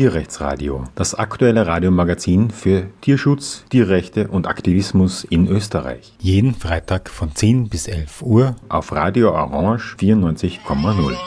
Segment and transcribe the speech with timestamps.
[0.00, 6.14] Tierrechtsradio, das aktuelle Radiomagazin für Tierschutz, Tierrechte und Aktivismus in Österreich.
[6.18, 11.18] Jeden Freitag von 10 bis 11 Uhr auf Radio Orange 94,0.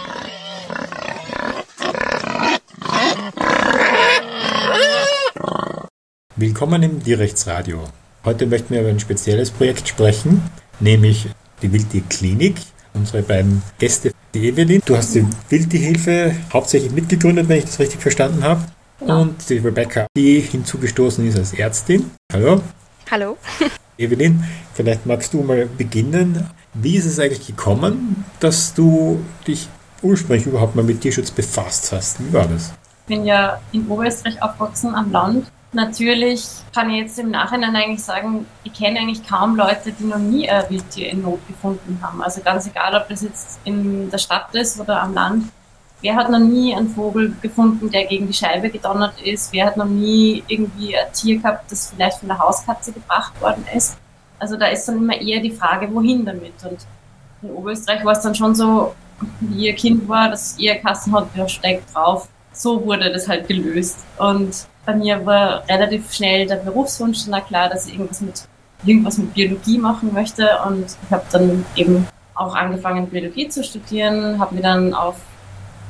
[6.36, 7.78] Willkommen im Tierrechtsradio.
[8.26, 10.42] Heute möchten wir über ein spezielles Projekt sprechen,
[10.80, 11.28] nämlich
[11.62, 12.56] die Wildtierklinik.
[12.94, 18.02] Unsere beiden Gäste die Evelyn, du hast die Wildtierhilfe hauptsächlich mitgegründet, wenn ich das richtig
[18.02, 18.64] verstanden habe.
[19.06, 19.18] Ja.
[19.18, 22.12] Und die Rebecca, die hinzugestoßen ist als Ärztin.
[22.32, 22.62] Hallo.
[23.12, 23.38] Hallo.
[23.98, 24.44] Evelyn,
[24.74, 26.50] vielleicht magst du mal beginnen.
[26.74, 29.70] Wie ist es eigentlich gekommen, dass du dich
[30.02, 32.20] ursprünglich überhaupt mal mit Tierschutz befasst hast?
[32.20, 32.74] Wie war das?
[33.02, 38.04] Ich bin ja in Oberösterreich aufgewachsen am Land Natürlich kann ich jetzt im Nachhinein eigentlich
[38.04, 42.22] sagen, ich kenne eigentlich kaum Leute, die noch nie ein Wildtier in Not gefunden haben.
[42.22, 45.46] Also ganz egal, ob das jetzt in der Stadt ist oder am Land.
[46.02, 49.52] Wer hat noch nie einen Vogel gefunden, der gegen die Scheibe gedonnert ist?
[49.52, 53.66] Wer hat noch nie irgendwie ein Tier gehabt, das vielleicht von der Hauskatze gebracht worden
[53.76, 53.98] ist?
[54.38, 56.54] Also da ist dann immer eher die Frage, wohin damit?
[56.64, 56.86] Und
[57.42, 58.94] in Oberösterreich war es dann schon so,
[59.40, 62.28] wie ihr Kind war, dass ihr Kassen hat, der steigt drauf.
[62.52, 64.00] So wurde das halt gelöst.
[64.18, 68.44] Und bei mir war relativ schnell der Berufswunsch dann klar, dass ich irgendwas mit,
[68.86, 74.40] irgendwas mit Biologie machen möchte und ich habe dann eben auch angefangen, Biologie zu studieren,
[74.40, 75.16] habe mich dann auf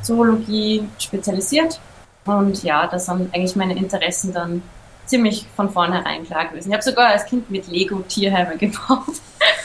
[0.02, 1.80] Zoologie spezialisiert
[2.26, 4.62] und ja, das sind eigentlich meine Interessen dann
[5.06, 6.70] ziemlich von vornherein klar gewesen.
[6.70, 9.16] Ich habe sogar als Kind mit Lego Tierheime gebaut.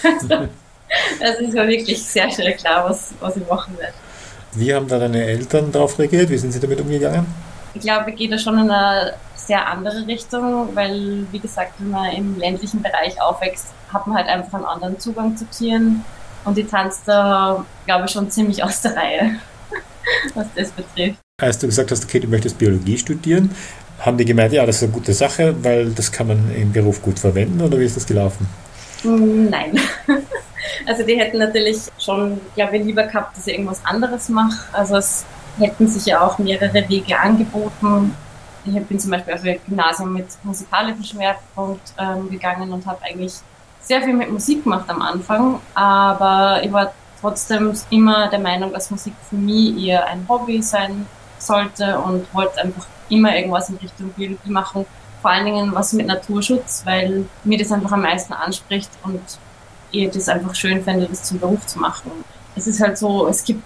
[0.03, 0.48] also,
[1.20, 3.95] das ist mir wirklich sehr schnell klar, was, was ich machen werde.
[4.55, 6.31] Wie haben da deine Eltern darauf reagiert?
[6.31, 7.27] Wie sind sie damit umgegangen?
[7.79, 12.11] Ich glaube, gehe da schon in eine sehr andere Richtung, weil, wie gesagt, wenn man
[12.11, 16.05] im ländlichen Bereich aufwächst, hat man halt einfach einen anderen Zugang zu Tieren.
[16.45, 19.37] Und die tanzt da, glaube ich, schon ziemlich aus der Reihe,
[20.35, 21.19] was das betrifft.
[21.41, 23.55] Als du gesagt hast, okay, du möchtest Biologie studieren,
[24.01, 27.01] haben die gemeint, ja, das ist eine gute Sache, weil das kann man im Beruf
[27.01, 28.48] gut verwenden, oder wie ist das gelaufen?
[29.05, 29.79] Nein.
[30.86, 34.57] Also die hätten natürlich schon, glaube ich, lieber gehabt, dass ich irgendwas anderes mache.
[34.73, 35.25] Also es
[35.58, 38.14] hätten sich ja auch mehrere Wege angeboten.
[38.64, 43.35] Ich bin zum Beispiel auf ein Gymnasium mit musikalischem Schwerpunkt ähm, gegangen und habe eigentlich
[43.80, 48.91] sehr viel mit Musik gemacht am Anfang, aber ich war trotzdem immer der Meinung, dass
[48.91, 51.07] Musik für mich eher ein Hobby sein
[51.39, 54.85] sollte und wollte einfach immer irgendwas in Richtung Biologie machen,
[55.23, 59.20] vor allen Dingen was mit Naturschutz, weil mir das einfach am meisten anspricht und
[59.90, 62.11] ich das einfach schön fände, das zum Beruf zu machen.
[62.55, 63.64] Es ist halt so, es gibt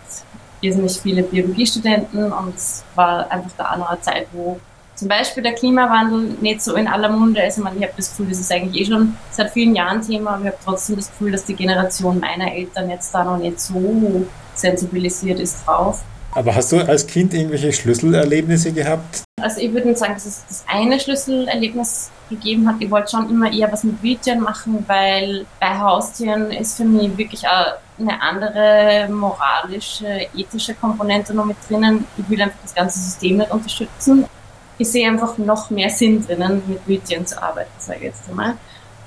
[0.62, 4.58] irrsinnig viele Biologiestudenten und es war einfach da auch noch eine Zeit, wo
[4.94, 7.58] zum Beispiel der Klimawandel nicht so in aller Munde ist.
[7.58, 10.34] Ich meine, ich habe das Gefühl, das ist eigentlich eh schon seit vielen Jahren Thema,
[10.34, 13.58] aber ich habe trotzdem das Gefühl, dass die Generation meiner Eltern jetzt da noch nicht
[13.60, 16.02] so sensibilisiert ist drauf.
[16.34, 19.22] Aber hast du als Kind irgendwelche Schlüsselerlebnisse gehabt?
[19.40, 22.76] Also ich würde nicht sagen, dass es das eine Schlüsselerlebnis gegeben hat.
[22.78, 27.16] Ich wollte schon immer eher was mit Wildtieren machen, weil bei Haustieren ist für mich
[27.18, 32.04] wirklich auch eine andere moralische, ethische Komponente noch mit drinnen.
[32.16, 34.26] Ich will einfach das ganze System nicht unterstützen.
[34.78, 38.56] Ich sehe einfach noch mehr Sinn drinnen, mit Wildtieren zu arbeiten, sage ich jetzt einmal.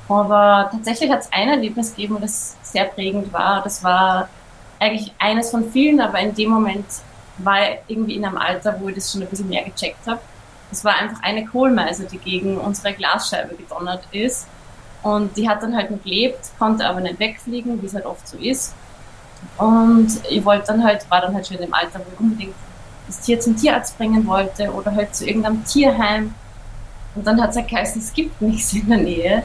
[0.07, 3.63] Aber tatsächlich hat es ein Erlebnis gegeben, das sehr prägend war.
[3.63, 4.29] Das war
[4.79, 6.85] eigentlich eines von vielen, aber in dem Moment
[7.39, 10.19] war ich irgendwie in einem Alter, wo ich das schon ein bisschen mehr gecheckt habe.
[10.71, 14.47] Es war einfach eine Kohlmeise, die gegen unsere Glasscheibe gedonnert ist.
[15.03, 18.37] Und die hat dann halt gelebt, konnte aber nicht wegfliegen, wie es halt oft so
[18.37, 18.73] ist.
[19.57, 22.55] Und ich wollte dann halt, war dann halt schon im Alter, wo ich unbedingt
[23.07, 26.33] das Tier zum Tierarzt bringen wollte oder halt zu irgendeinem Tierheim.
[27.15, 29.43] Und dann hat es halt geheißen, es gibt nichts in der Nähe.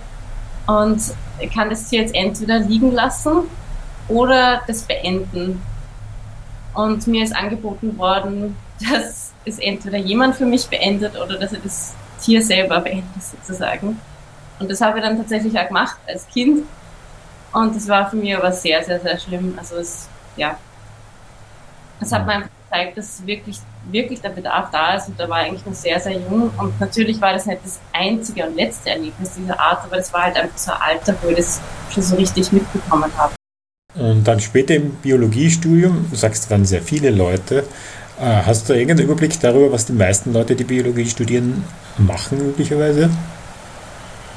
[0.66, 1.03] Und
[1.39, 3.43] ich kann das Tier jetzt entweder liegen lassen
[4.09, 5.62] oder das beenden.
[6.75, 8.56] Und mir ist angeboten worden,
[8.91, 13.99] dass es entweder jemand für mich beendet oder dass er das Tier selber beendet sozusagen.
[14.59, 16.65] Und das habe ich dann tatsächlich auch gemacht als Kind.
[17.53, 19.54] Und das war für mich aber sehr, sehr, sehr schlimm.
[19.59, 20.57] Also es, ja,
[22.01, 23.59] es hat mir einfach gezeigt, dass wirklich,
[23.91, 25.09] wirklich der Bedarf da ist.
[25.09, 26.51] Und da war ich eigentlich noch sehr, sehr jung.
[26.57, 30.22] Und natürlich war das nicht das einzige und letzte Erlebnis dieser Art, aber es war
[30.22, 31.60] halt einfach so ein Alter, wo ich das
[31.92, 33.34] schon so richtig mitbekommen habe.
[33.95, 37.65] Und dann später im Biologiestudium, du sagst, es waren sehr viele Leute.
[38.21, 41.65] Äh, hast du irgendeinen Überblick darüber, was die meisten Leute, die Biologie studieren,
[41.98, 43.10] machen möglicherweise?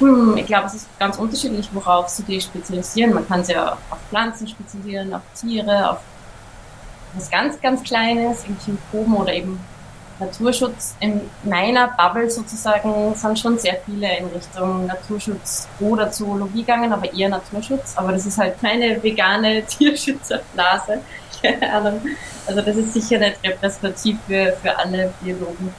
[0.03, 3.13] Hm, ich glaube, es ist ganz unterschiedlich, worauf sie die spezialisieren.
[3.13, 5.99] Man kann sich ja auf Pflanzen spezialisieren, auf Tiere, auf
[7.13, 9.59] was ganz, ganz Kleines, irgendwie Proben oder eben
[10.19, 10.95] Naturschutz.
[10.99, 17.11] In meiner Bubble sozusagen sind schon sehr viele in Richtung Naturschutz oder Zoologie gegangen, aber
[17.13, 17.93] eher Naturschutz.
[17.95, 20.99] Aber das ist halt meine vegane Tierschützerblase.
[21.41, 22.01] Keine.
[22.45, 25.73] Also das ist sicher nicht repräsentativ für, für alle Biologen.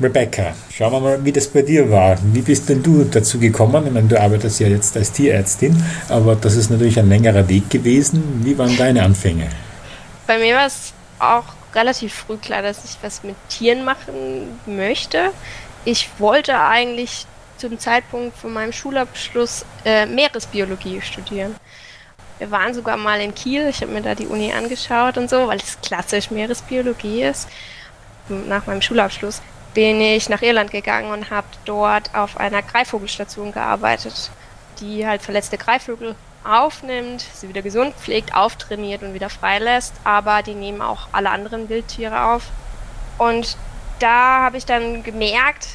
[0.00, 2.18] Rebecca, schauen wir mal, wie das bei dir war.
[2.32, 3.86] Wie bist denn du dazu gekommen?
[3.86, 7.70] Ich meine, du arbeitest ja jetzt als Tierärztin, aber das ist natürlich ein längerer Weg
[7.70, 8.40] gewesen.
[8.42, 9.48] Wie waren deine Anfänge?
[10.26, 11.44] Bei mir war es auch
[11.74, 15.30] relativ früh klar, dass ich was mit Tieren machen möchte.
[15.84, 17.26] Ich wollte eigentlich
[17.56, 21.54] zum Zeitpunkt von meinem Schulabschluss äh, Meeresbiologie studieren.
[22.38, 25.46] Wir waren sogar mal in Kiel, ich habe mir da die Uni angeschaut und so,
[25.46, 27.48] weil es klassisch Meeresbiologie ist.
[28.28, 29.40] Nach meinem Schulabschluss
[29.74, 34.30] bin ich nach Irland gegangen und habe dort auf einer Greifvogelstation gearbeitet,
[34.80, 40.54] die halt verletzte Greifvögel aufnimmt, sie wieder gesund pflegt, auftrainiert und wieder freilässt, aber die
[40.54, 42.44] nehmen auch alle anderen Wildtiere auf.
[43.18, 43.56] Und
[43.98, 45.68] da habe ich dann gemerkt,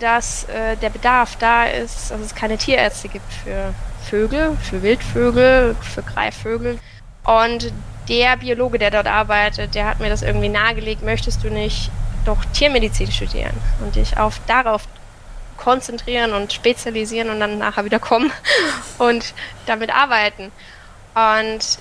[0.00, 3.74] dass äh, der Bedarf da ist, dass es keine Tierärzte gibt für
[4.08, 6.78] Vögel, für Wildvögel, für Greifvögel.
[7.24, 7.72] Und
[8.08, 11.90] der Biologe, der dort arbeitet, der hat mir das irgendwie nahegelegt, möchtest du nicht
[12.28, 14.82] doch Tiermedizin studieren und dich auf darauf
[15.56, 18.30] konzentrieren und spezialisieren und dann nachher wieder kommen
[18.98, 19.34] und
[19.66, 20.52] damit arbeiten.
[21.14, 21.78] Und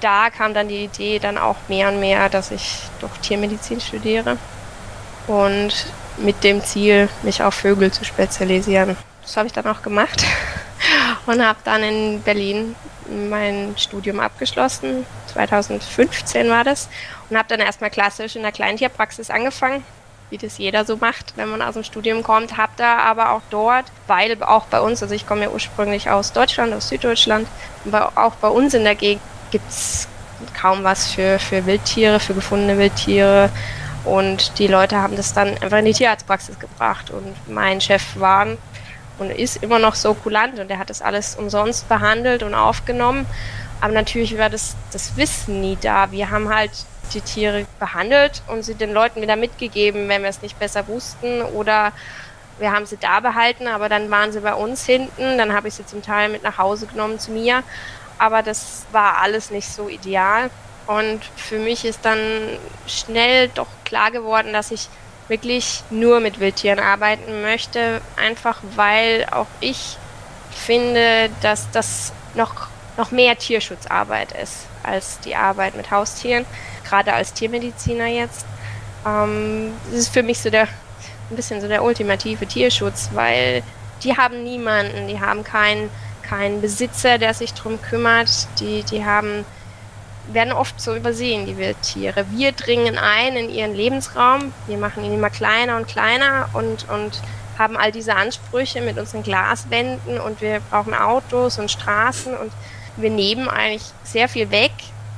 [0.00, 4.36] da kam dann die Idee dann auch mehr und mehr, dass ich doch Tiermedizin studiere
[5.26, 5.86] und
[6.16, 8.96] mit dem Ziel, mich auf Vögel zu spezialisieren.
[9.22, 10.24] Das habe ich dann auch gemacht
[11.26, 12.74] und habe dann in Berlin
[13.30, 15.06] mein Studium abgeschlossen.
[15.32, 16.88] 2015 war das
[17.32, 19.82] und habe dann erstmal klassisch in der Kleintierpraxis angefangen,
[20.28, 22.58] wie das jeder so macht, wenn man aus dem Studium kommt.
[22.58, 26.34] Habe da aber auch dort, weil auch bei uns, also ich komme ja ursprünglich aus
[26.34, 27.48] Deutschland, aus Süddeutschland,
[27.86, 30.08] aber auch bei uns in der Gegend gibt es
[30.60, 33.48] kaum was für, für Wildtiere, für gefundene Wildtiere.
[34.04, 37.10] Und die Leute haben das dann einfach in die Tierarztpraxis gebracht.
[37.10, 38.46] Und mein Chef war
[39.18, 43.24] und ist immer noch so kulant und er hat das alles umsonst behandelt und aufgenommen.
[43.80, 46.10] Aber natürlich war das, das Wissen nie da.
[46.12, 46.72] Wir haben halt
[47.14, 51.42] die Tiere behandelt und sie den Leuten wieder mitgegeben, wenn wir es nicht besser wussten.
[51.42, 51.92] Oder
[52.58, 55.74] wir haben sie da behalten, aber dann waren sie bei uns hinten, dann habe ich
[55.74, 57.62] sie zum Teil mit nach Hause genommen zu mir,
[58.18, 60.50] aber das war alles nicht so ideal.
[60.86, 62.18] Und für mich ist dann
[62.86, 64.88] schnell doch klar geworden, dass ich
[65.28, 69.96] wirklich nur mit Wildtieren arbeiten möchte, einfach weil auch ich
[70.50, 76.44] finde, dass das noch, noch mehr Tierschutzarbeit ist als die Arbeit mit Haustieren
[76.92, 78.44] gerade als Tiermediziner jetzt,
[79.06, 80.64] ähm, das ist für mich so der,
[81.30, 83.62] ein bisschen so der ultimative Tierschutz, weil
[84.04, 85.88] die haben niemanden, die haben keinen
[86.22, 88.30] keinen Besitzer, der sich darum kümmert,
[88.60, 89.44] die, die haben,
[90.32, 92.24] werden oft so übersehen, die Wildtiere.
[92.30, 97.20] Wir dringen ein in ihren Lebensraum, wir machen ihn immer kleiner und kleiner und, und
[97.58, 102.52] haben all diese Ansprüche mit unseren Glaswänden und wir brauchen Autos und Straßen und
[102.96, 104.72] wir nehmen eigentlich sehr viel weg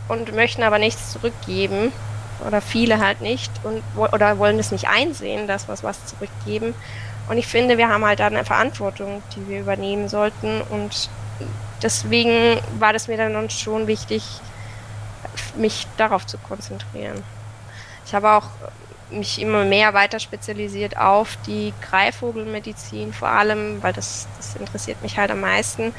[0.09, 1.93] und möchten aber nichts zurückgeben
[2.47, 6.75] oder viele halt nicht und oder wollen es nicht einsehen, dass wir was zurückgeben.
[7.29, 11.09] Und ich finde, wir haben halt da eine Verantwortung, die wir übernehmen sollten und
[11.83, 14.23] deswegen war das mir dann schon wichtig,
[15.57, 17.23] mich darauf zu konzentrieren.
[18.07, 18.49] Ich habe auch
[19.11, 25.19] mich immer mehr weiter spezialisiert auf die Greifvogelmedizin vor allem, weil das, das interessiert mich
[25.19, 25.95] halt am meisten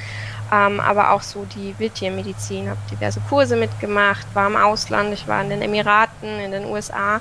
[0.52, 5.42] ähm, aber auch so die Wildtiermedizin, habe diverse Kurse mitgemacht, war im Ausland, ich war
[5.42, 7.20] in den Emiraten, in den USA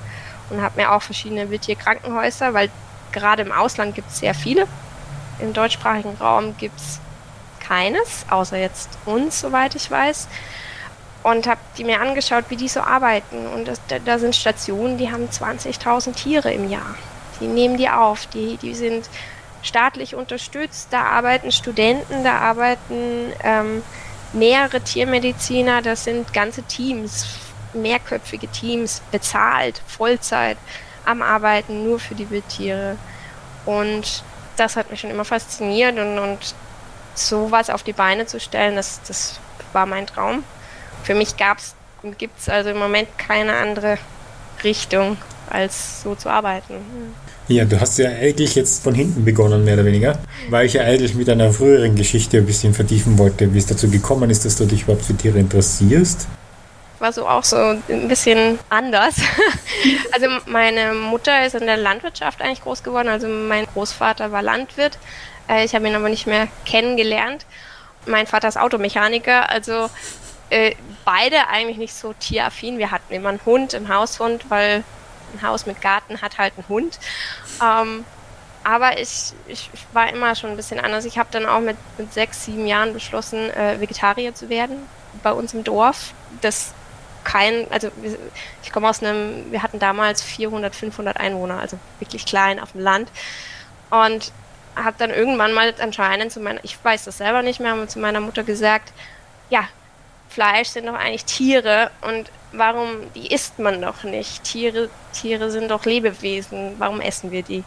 [0.51, 2.71] und habe mir auch verschiedene Wildtierkrankenhäuser, weil
[3.13, 4.67] gerade im Ausland gibt es sehr viele.
[5.39, 7.01] Im deutschsprachigen Raum gibt es
[7.61, 10.29] keines, außer jetzt uns, soweit ich weiß.
[11.23, 13.47] Und habe die mir angeschaut, wie die so arbeiten.
[13.47, 16.95] Und das, da, da sind Stationen, die haben 20.000 Tiere im Jahr.
[17.41, 19.09] Die nehmen die auf, die, die sind
[19.65, 20.89] staatlich unterstützt.
[20.93, 23.83] Da arbeiten Studenten, da arbeiten ähm,
[24.33, 27.27] mehrere Tiermediziner, das sind ganze Teams,
[27.73, 30.59] mehrköpfige Teams, bezahlt, Vollzeit
[31.05, 32.97] am Arbeiten, nur für die Wildtiere.
[33.67, 34.23] Und
[34.57, 36.55] das hat mich schon immer fasziniert und, und
[37.15, 39.41] sowas auf die Beine zu stellen, das, das
[39.73, 40.45] war mein Traum.
[41.03, 43.99] Für mich gab es und gibt es also im Moment keine andere
[44.63, 45.17] Richtung,
[45.51, 47.15] als so zu arbeiten.
[47.47, 50.83] Ja, du hast ja eigentlich jetzt von hinten begonnen, mehr oder weniger, weil ich ja
[50.83, 54.57] eigentlich mit einer früheren Geschichte ein bisschen vertiefen wollte, wie es dazu gekommen ist, dass
[54.57, 56.27] du dich überhaupt für Tiere interessierst.
[57.01, 59.17] War so auch so ein bisschen anders.
[60.13, 64.99] also meine Mutter ist in der Landwirtschaft eigentlich groß geworden, also mein Großvater war Landwirt.
[65.47, 67.45] Äh, ich habe ihn aber nicht mehr kennengelernt.
[68.07, 69.91] Mein Vater ist Automechaniker, also
[70.49, 70.75] äh,
[71.05, 72.79] beide eigentlich nicht so tieraffin.
[72.79, 74.83] Wir hatten immer einen Hund, einen Haushund, weil
[75.35, 76.99] ein Haus mit Garten hat halt einen Hund.
[77.63, 78.05] Ähm,
[78.65, 81.05] aber ich, ich, war immer schon ein bisschen anders.
[81.05, 84.79] Ich habe dann auch mit, mit sechs, sieben Jahren beschlossen, äh, Vegetarier zu werden
[85.23, 86.13] bei uns im Dorf.
[86.41, 86.73] Das
[87.25, 87.91] kein, also
[88.63, 92.83] ich komme aus einem, wir hatten damals 400, 500 Einwohner, also wirklich klein auf dem
[92.83, 93.11] Land.
[93.91, 94.33] Und
[94.77, 97.99] habe dann irgendwann mal anscheinend zu meiner, ich weiß das selber nicht mehr, aber zu
[97.99, 98.93] meiner Mutter gesagt,
[99.51, 99.69] ja,
[100.35, 104.43] Fleisch sind doch eigentlich Tiere und warum, die isst man doch nicht.
[104.45, 107.63] Tiere, Tiere sind doch Lebewesen, warum essen wir die?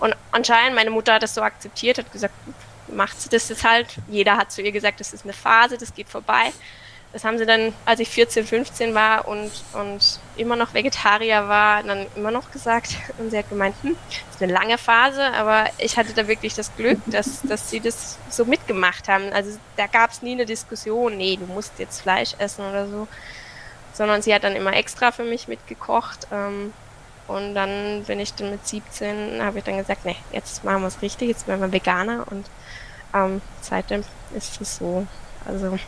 [0.00, 2.34] Und anscheinend, meine Mutter hat das so akzeptiert, hat gesagt,
[2.88, 3.86] macht sie das jetzt halt.
[4.08, 6.52] Jeder hat zu ihr gesagt, das ist eine Phase, das geht vorbei
[7.14, 11.84] das haben sie dann, als ich 14, 15 war und, und immer noch Vegetarier war,
[11.84, 12.96] dann immer noch gesagt.
[13.18, 16.54] Und sie hat gemeint, hm, das ist eine lange Phase, aber ich hatte da wirklich
[16.54, 19.32] das Glück, dass, dass sie das so mitgemacht haben.
[19.32, 23.06] Also da gab es nie eine Diskussion, nee, du musst jetzt Fleisch essen oder so.
[23.92, 26.26] Sondern sie hat dann immer extra für mich mitgekocht.
[26.32, 26.72] Ähm,
[27.28, 30.88] und dann bin ich dann mit 17, habe ich dann gesagt, nee, jetzt machen wir
[30.88, 32.26] es richtig, jetzt werden wir Veganer.
[32.28, 32.50] Und
[33.14, 34.02] ähm, seitdem
[34.34, 35.06] ist es so.
[35.46, 35.78] Also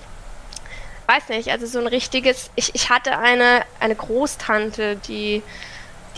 [1.07, 5.43] weiß nicht, also so ein richtiges, ich, ich hatte eine, eine Großtante, die,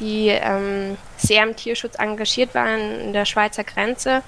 [0.00, 4.22] die ähm, sehr im Tierschutz engagiert war in, in der Schweizer Grenze,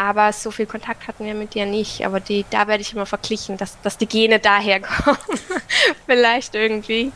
[0.00, 2.06] aber so viel Kontakt hatten wir mit ihr nicht.
[2.06, 5.18] Aber die, da werde ich immer verglichen, dass, dass die Gene daher kommen.
[6.06, 7.12] vielleicht irgendwie.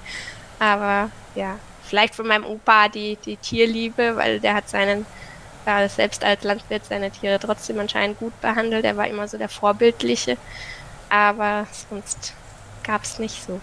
[0.58, 5.06] Aber ja, vielleicht von meinem Opa die, die Tierliebe, weil der hat seinen,
[5.66, 8.84] ja, selbst als Landwirt seine Tiere trotzdem anscheinend gut behandelt.
[8.84, 10.36] Er war immer so der Vorbildliche.
[11.08, 12.34] Aber sonst
[12.84, 13.60] gab es nicht so.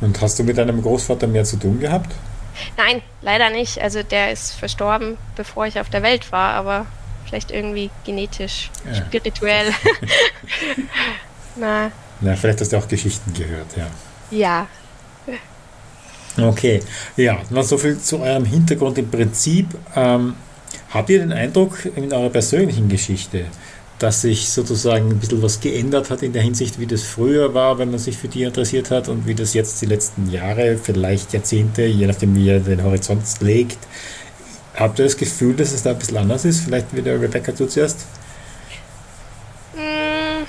[0.00, 2.12] Und hast du mit deinem Großvater mehr zu tun gehabt?
[2.76, 3.80] Nein, leider nicht.
[3.80, 6.86] Also der ist verstorben, bevor ich auf der Welt war, aber
[7.24, 8.94] vielleicht irgendwie genetisch, ja.
[8.94, 9.72] spirituell.
[11.56, 11.90] Na.
[12.20, 13.86] Na, vielleicht hast du auch Geschichten gehört, ja.
[14.30, 14.66] Ja.
[16.40, 16.80] Okay,
[17.16, 19.66] ja, na so viel zu eurem Hintergrund im Prinzip.
[19.94, 20.34] Ähm,
[20.90, 23.46] habt ihr den Eindruck in eurer persönlichen Geschichte,
[24.02, 27.78] dass sich sozusagen ein bisschen was geändert hat in der Hinsicht, wie das früher war,
[27.78, 31.32] wenn man sich für die interessiert hat und wie das jetzt die letzten Jahre, vielleicht
[31.32, 33.78] Jahrzehnte, je nachdem wie ihr den Horizont legt.
[34.74, 36.64] Habt ihr das Gefühl, dass es da ein bisschen anders ist?
[36.64, 38.06] Vielleicht wieder Rebecca du zuerst.
[39.74, 40.44] Mm,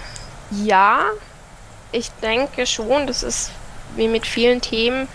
[0.66, 1.02] ja,
[1.92, 3.52] ich denke schon, das ist
[3.96, 5.08] wie mit vielen Themen,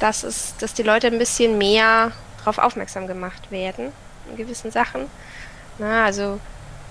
[0.00, 3.92] dass, es, dass die Leute ein bisschen mehr darauf aufmerksam gemacht werden
[4.28, 5.02] in gewissen Sachen.
[5.78, 6.40] Na, also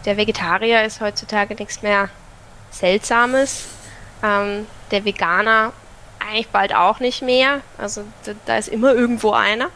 [0.06, 2.10] der Vegetarier ist heutzutage nichts mehr
[2.72, 3.66] Seltsames.
[4.24, 5.74] Ähm, der Veganer
[6.20, 7.62] eigentlich bald auch nicht mehr.
[7.78, 9.70] Also da, da ist immer irgendwo einer.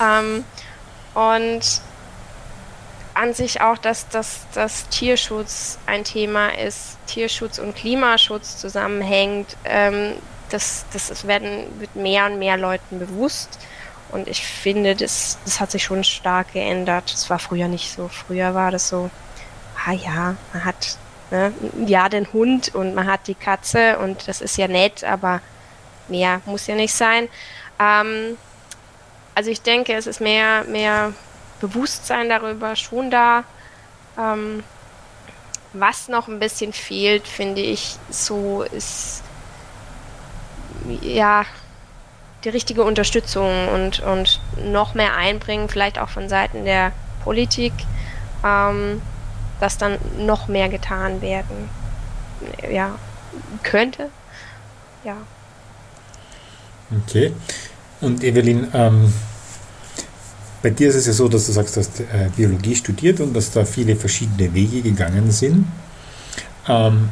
[0.00, 0.44] Ähm,
[1.14, 1.80] und
[3.14, 9.56] an sich auch, dass, dass, dass Tierschutz ein Thema ist, Tierschutz und Klimaschutz zusammenhängt.
[9.64, 10.14] Ähm,
[10.50, 13.58] das, das werden, wird mehr und mehr Leuten bewusst.
[14.10, 17.12] Und ich finde, das, das hat sich schon stark geändert.
[17.12, 18.08] Das war früher nicht so.
[18.08, 19.10] Früher war das so,
[19.88, 20.98] ah ja, man hat
[21.30, 21.52] ne,
[21.86, 25.40] ja den Hund und man hat die Katze und das ist ja nett, aber
[26.08, 27.28] mehr muss ja nicht sein.
[27.78, 28.36] Ähm,
[29.34, 31.12] also ich denke, es ist mehr, mehr
[31.60, 33.44] Bewusstsein darüber schon da.
[34.18, 34.62] Ähm,
[35.72, 39.22] was noch ein bisschen fehlt, finde ich, so ist
[41.02, 41.44] ja
[42.44, 46.92] die richtige Unterstützung und, und noch mehr einbringen, vielleicht auch von Seiten der
[47.22, 47.72] Politik.
[48.44, 49.02] Ähm,
[49.60, 51.68] dass dann noch mehr getan werden
[52.70, 52.98] ja,
[53.62, 54.08] könnte.
[55.04, 55.16] Ja.
[57.04, 57.32] Okay.
[58.00, 59.12] Und Evelyn, ähm,
[60.62, 62.04] bei dir ist es ja so, dass du sagst, du hast äh,
[62.36, 65.66] Biologie studiert und dass da viele verschiedene Wege gegangen sind.
[66.68, 67.08] Ähm,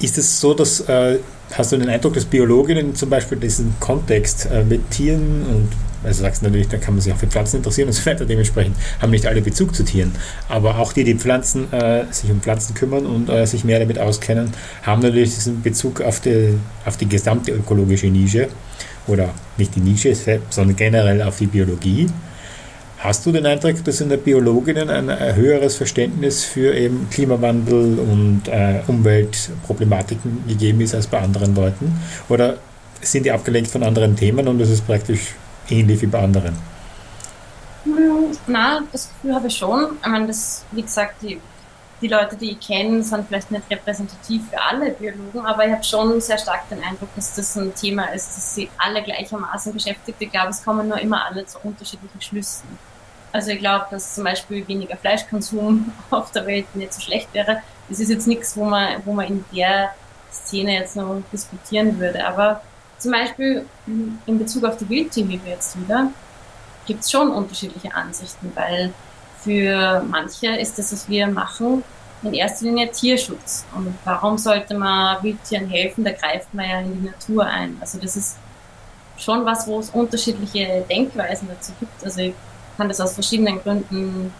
[0.00, 1.18] ist es so, dass äh,
[1.52, 5.68] hast du den Eindruck, dass Biologinnen zum Beispiel diesen Kontext äh, mit Tieren und
[6.04, 8.24] also sagst natürlich, da kann man sich auch für Pflanzen interessieren und so weiter.
[8.24, 10.12] Dementsprechend haben nicht alle Bezug zu Tieren.
[10.48, 13.98] Aber auch die, die Pflanzen, äh, sich um Pflanzen kümmern und äh, sich mehr damit
[13.98, 14.52] auskennen,
[14.82, 18.48] haben natürlich diesen Bezug auf die, auf die gesamte ökologische Nische.
[19.06, 20.14] Oder nicht die Nische,
[20.50, 22.08] sondern generell auf die Biologie.
[22.98, 28.42] Hast du den Eindruck, dass in der Biologinnen ein höheres Verständnis für eben Klimawandel und
[28.48, 31.96] äh, Umweltproblematiken gegeben ist als bei anderen Leuten?
[32.28, 32.56] Oder
[33.00, 35.34] sind die abgelenkt von anderen Themen und das ist praktisch
[35.70, 36.56] ähnlich wie bei anderen?
[38.46, 39.98] Na, das Gefühl habe ich schon.
[40.00, 41.40] Ich meine, das, wie gesagt, die,
[42.00, 45.84] die Leute, die ich kenne, sind vielleicht nicht repräsentativ für alle Biologen, aber ich habe
[45.84, 50.16] schon sehr stark den Eindruck, dass das ein Thema ist, dass sie alle gleichermaßen beschäftigt.
[50.20, 52.68] Ich glaube, es kommen nur immer alle zu unterschiedlichen Schlüssen.
[53.32, 57.62] Also ich glaube, dass zum Beispiel weniger Fleischkonsum auf der Welt nicht so schlecht wäre.
[57.88, 59.90] Das ist jetzt nichts, wo man, wo man in der
[60.30, 62.26] Szene jetzt noch diskutieren würde.
[62.26, 62.62] Aber
[62.98, 66.10] zum Beispiel in Bezug auf die Wildtierhilfe jetzt wieder,
[66.86, 68.92] gibt es schon unterschiedliche Ansichten, weil
[69.40, 71.84] für manche ist das, was wir machen,
[72.22, 73.64] in erster Linie Tierschutz.
[73.74, 76.04] Und warum sollte man Wildtieren helfen?
[76.04, 77.76] Da greift man ja in die Natur ein.
[77.80, 78.36] Also das ist
[79.16, 82.04] schon was, wo es unterschiedliche Denkweisen dazu gibt.
[82.04, 82.34] Also ich
[82.76, 84.32] kann das aus verschiedenen Gründen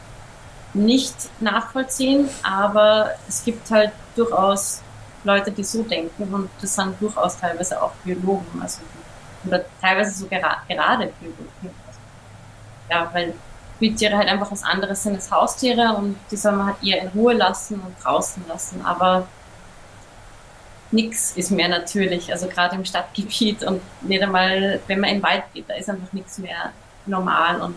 [0.74, 4.80] nicht nachvollziehen, aber es gibt halt durchaus
[5.24, 8.80] Leute, die so denken und das sind durchaus teilweise auch Biologen, also
[9.44, 11.74] oder teilweise so gera gerade Biologen.
[12.90, 13.34] Ja, weil
[13.80, 17.08] Wildtiere halt einfach was anderes sind als Haustiere und die soll man halt eher in
[17.08, 19.28] Ruhe lassen und draußen lassen, aber
[20.90, 25.22] nichts ist mehr natürlich, also gerade im Stadtgebiet und nicht einmal, wenn man in den
[25.22, 26.72] Wald geht, da ist einfach nichts mehr
[27.06, 27.76] normal und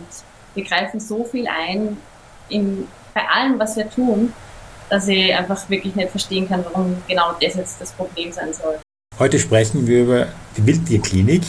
[0.54, 1.96] wir greifen so viel ein
[2.48, 4.32] in, bei allem, was wir tun,
[4.92, 8.78] dass ich einfach wirklich nicht verstehen kann, warum genau das jetzt das Problem sein soll.
[9.18, 11.42] Heute sprechen wir über die Wildtierklinik,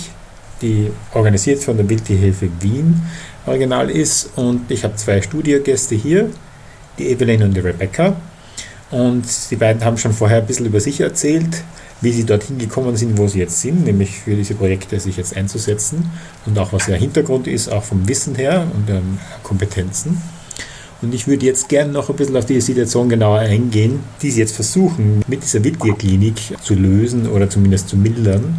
[0.61, 3.01] die organisiert von der Wildtierhilfe Wien
[3.45, 6.29] original ist und ich habe zwei Studiogäste hier,
[6.97, 8.15] die Evelyn und die Rebecca.
[8.91, 11.63] Und die beiden haben schon vorher ein bisschen über sich erzählt,
[11.99, 15.35] wie sie dorthin gekommen sind, wo sie jetzt sind, nämlich für diese Projekte sich jetzt
[15.35, 16.09] einzusetzen
[16.45, 20.21] und auch was der Hintergrund ist, auch vom Wissen her und den Kompetenzen.
[21.03, 24.39] Und ich würde jetzt gerne noch ein bisschen auf die Situation genauer eingehen, die sie
[24.39, 28.57] jetzt versuchen, mit dieser Wildtierklinik zu lösen oder zumindest zu mildern.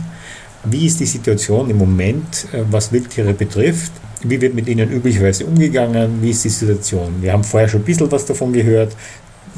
[0.65, 3.93] Wie ist die Situation im Moment, äh, was Wildtiere betrifft?
[4.23, 6.23] Wie wird mit ihnen üblicherweise umgegangen?
[6.23, 7.15] Wie ist die Situation?
[7.21, 8.95] Wir haben vorher schon ein bisschen was davon gehört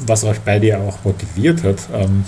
[0.05, 2.23] was euch beide ja auch motiviert hat, ähm,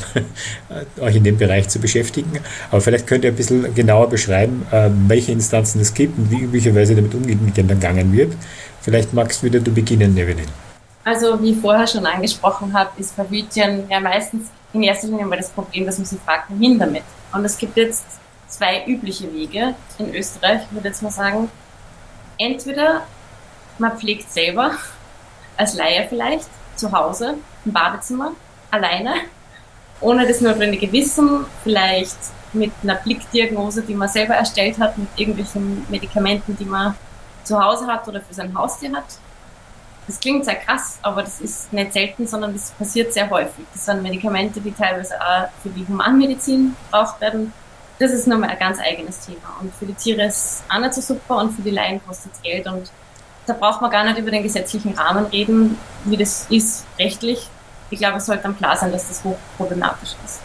[1.00, 2.32] euch in dem Bereich zu beschäftigen.
[2.72, 6.44] Aber vielleicht könnt ihr ein bisschen genauer beschreiben, äh, welche Instanzen es gibt und wie
[6.44, 8.34] üblicherweise damit umgegangen wird.
[8.82, 10.48] Vielleicht magst wieder du beginnen, Evelyn.
[11.04, 13.26] Also wie ich vorher schon angesprochen habe, ist bei
[13.90, 17.04] ja meistens in erster Linie mal das Problem, dass man sich fragt, wohin damit.
[17.34, 18.06] Und es gibt jetzt
[18.48, 21.50] zwei übliche Wege in Österreich, würde ich jetzt mal sagen.
[22.38, 23.04] Entweder
[23.78, 24.72] man pflegt selber,
[25.58, 28.32] als Laie vielleicht, zu Hause im Badezimmer,
[28.72, 29.14] alleine,
[30.02, 32.18] ohne das notwendige Wissen, vielleicht
[32.54, 36.96] mit einer Blickdiagnose, die man selber erstellt hat, mit irgendwelchen Medikamenten, die man
[37.50, 39.18] zu Hause hat oder für sein Haustier hat.
[40.06, 43.66] Das klingt sehr krass, aber das ist nicht selten, sondern das passiert sehr häufig.
[43.74, 47.54] Das sind Medikamente, die teilweise auch für die Humanmedizin gebraucht werden.
[48.00, 49.58] Das ist nochmal ein ganz eigenes Thema.
[49.60, 52.34] Und für die Tiere ist es auch nicht so super und für die Laien kostet
[52.34, 52.66] es Geld.
[52.68, 52.92] Und
[53.46, 57.48] da braucht man gar nicht über den gesetzlichen Rahmen reden, wie das ist rechtlich.
[57.90, 60.40] Ich glaube, es sollte dann klar sein, dass das hochproblematisch ist.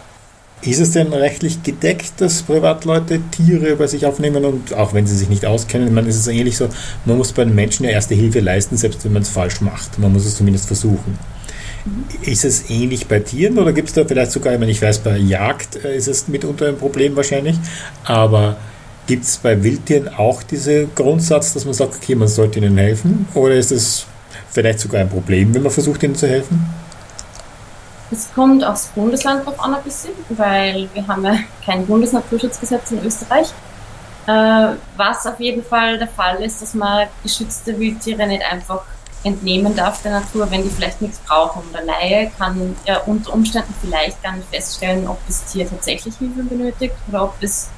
[0.65, 5.17] Ist es denn rechtlich gedeckt, dass Privatleute Tiere bei sich aufnehmen und auch wenn sie
[5.17, 6.69] sich nicht auskennen, man ist es ähnlich so,
[7.05, 9.99] man muss bei den Menschen ja erste Hilfe leisten, selbst wenn man es falsch macht.
[9.99, 11.19] Man muss es zumindest versuchen.
[12.23, 15.01] Ist es ähnlich bei Tieren oder gibt es da vielleicht sogar, ich meine, ich weiß,
[15.01, 17.57] bei Jagd äh, ist es mitunter ein Problem wahrscheinlich,
[18.05, 18.57] aber
[19.07, 23.27] Gibt es bei Wildtieren auch diesen Grundsatz, dass man sagt, okay, man sollte ihnen helfen?
[23.35, 24.07] Oder ist es
[24.51, 26.65] vielleicht sogar ein Problem, wenn man versucht, ihnen zu helfen?
[28.11, 33.05] Es kommt aufs Bundesland drauf an ein bisschen, weil wir haben ja kein Bundesnaturschutzgesetz in
[33.05, 33.49] Österreich.
[34.27, 38.83] Äh, was auf jeden Fall der Fall ist, dass man geschützte Wildtiere nicht einfach
[39.23, 41.63] entnehmen darf der Natur, wenn die vielleicht nichts brauchen.
[41.73, 46.43] Der Laie kann ja unter Umständen vielleicht gar nicht feststellen, ob das Tier tatsächlich Hilfe
[46.43, 47.71] benötigt oder ob es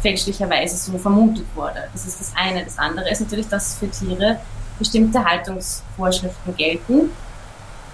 [0.00, 1.88] fälschlicherweise so vermutet wurde.
[1.92, 2.64] Das ist das eine.
[2.64, 4.38] Das andere ist natürlich, dass für Tiere
[4.78, 7.10] bestimmte Haltungsvorschriften gelten,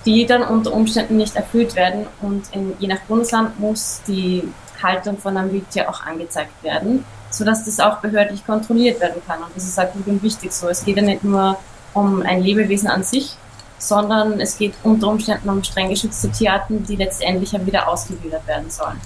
[0.04, 4.42] die dann unter Umständen nicht erfüllt werden und in, je nach Bundesland muss die
[4.82, 9.38] Haltung von einem Wildtier auch angezeigt werden, sodass das auch behördlich kontrolliert werden kann.
[9.38, 10.68] Und das ist auch gut und wichtig so.
[10.68, 11.56] Es geht ja nicht nur
[11.94, 13.36] um ein Lebewesen an sich,
[13.78, 18.70] sondern es geht unter Umständen um streng geschützte Tierarten, die letztendlich ja wieder ausgewildert werden
[18.70, 19.00] sollen.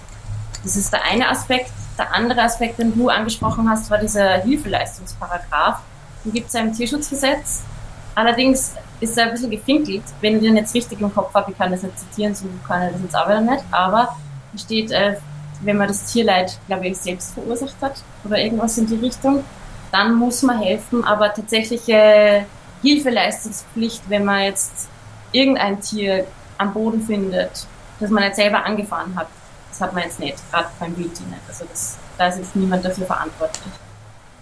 [0.63, 1.71] Das ist der eine Aspekt.
[1.97, 5.81] Der andere Aspekt, den du angesprochen hast, war dieser Hilfeleistungsparagraph.
[6.25, 7.63] Den gibt es ja im Tierschutzgesetz.
[8.19, 10.03] Allerdings ist er ein bisschen gefinkelt.
[10.21, 12.89] Wenn ich den jetzt richtig im Kopf habe, ich kann das nicht zitieren, so kann
[12.89, 13.63] ich das jetzt auch wieder nicht.
[13.71, 14.17] Aber
[14.57, 15.15] steht, äh,
[15.61, 19.45] wenn man das Tierleid, glaube ich, selbst verursacht hat oder irgendwas in die Richtung,
[19.93, 21.05] dann muss man helfen.
[21.05, 22.45] Aber tatsächliche
[22.83, 24.89] Hilfeleistungspflicht, wenn man jetzt
[25.31, 26.27] irgendein Tier
[26.59, 27.69] am Boden findet,
[28.01, 29.29] das man nicht selber angefahren hat,
[29.71, 31.43] das hat man jetzt nicht, gerade beim Beauty nicht.
[31.47, 33.73] Also das, da ist jetzt niemand dafür verantwortlich.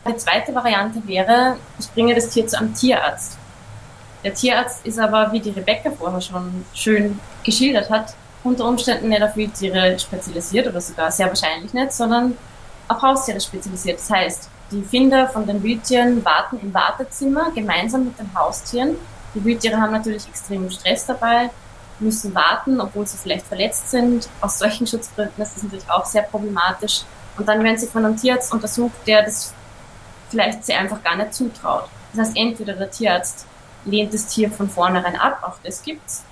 [0.09, 3.37] Die zweite Variante wäre, ich bringe das Tier zu einem Tierarzt.
[4.27, 8.13] Der Tierarzt ist aber, wie die Rebecca vorher schon schön geschildert hat,
[8.43, 12.37] unter Umständen nicht auf Wildtiere spezialisiert oder sogar sehr wahrscheinlich nicht, sondern
[12.89, 14.01] auf Haustiere spezialisiert.
[14.01, 18.97] Das heißt, die Finder von den Wildtieren warten im Wartezimmer gemeinsam mit den Haustieren.
[19.33, 21.51] Die Wildtiere haben natürlich extremen Stress dabei,
[22.01, 24.29] müssen warten, obwohl sie vielleicht verletzt sind.
[24.41, 27.03] Aus solchen Schutzgründen ist das natürlich auch sehr problematisch.
[27.39, 29.55] Und dann werden sie von einem Tierarzt untersucht, der das
[30.31, 31.85] vielleicht sie einfach gar nicht zutraut.
[32.13, 33.47] Das heißt, entweder der Tierarzt
[33.87, 36.25] lehnt das Tier von vornherein ab, auch das gibt's,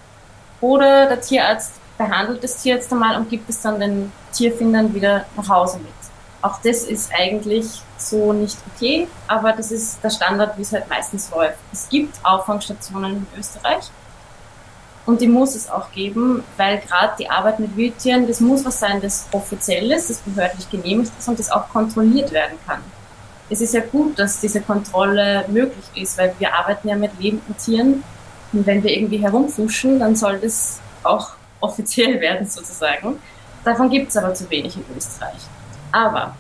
[0.60, 5.24] oder der Tierarzt behandelt das Tier jetzt einmal und gibt es dann den Tierfindern wieder
[5.36, 5.92] nach Hause mit.
[6.42, 10.88] Auch das ist eigentlich so nicht okay, aber das ist der Standard, wie es halt
[10.90, 11.58] meistens läuft.
[11.72, 13.90] Es gibt Auffangstationen in Österreich
[15.06, 18.80] und die muss es auch geben, weil gerade die Arbeit mit Wildtieren, das muss was
[18.80, 22.80] sein, das offiziell ist, das behördlich genehmigt ist und das auch kontrolliert werden kann.
[23.50, 27.56] Es ist ja gut, dass diese Kontrolle möglich ist, weil wir arbeiten ja mit lebenden
[27.56, 28.02] Tieren
[28.52, 31.30] und wenn wir irgendwie herumfuschen, dann soll das auch
[31.60, 33.18] offiziell werden sozusagen.
[33.64, 35.40] Davon gibt es aber zu wenig in Österreich.
[35.92, 36.34] Aber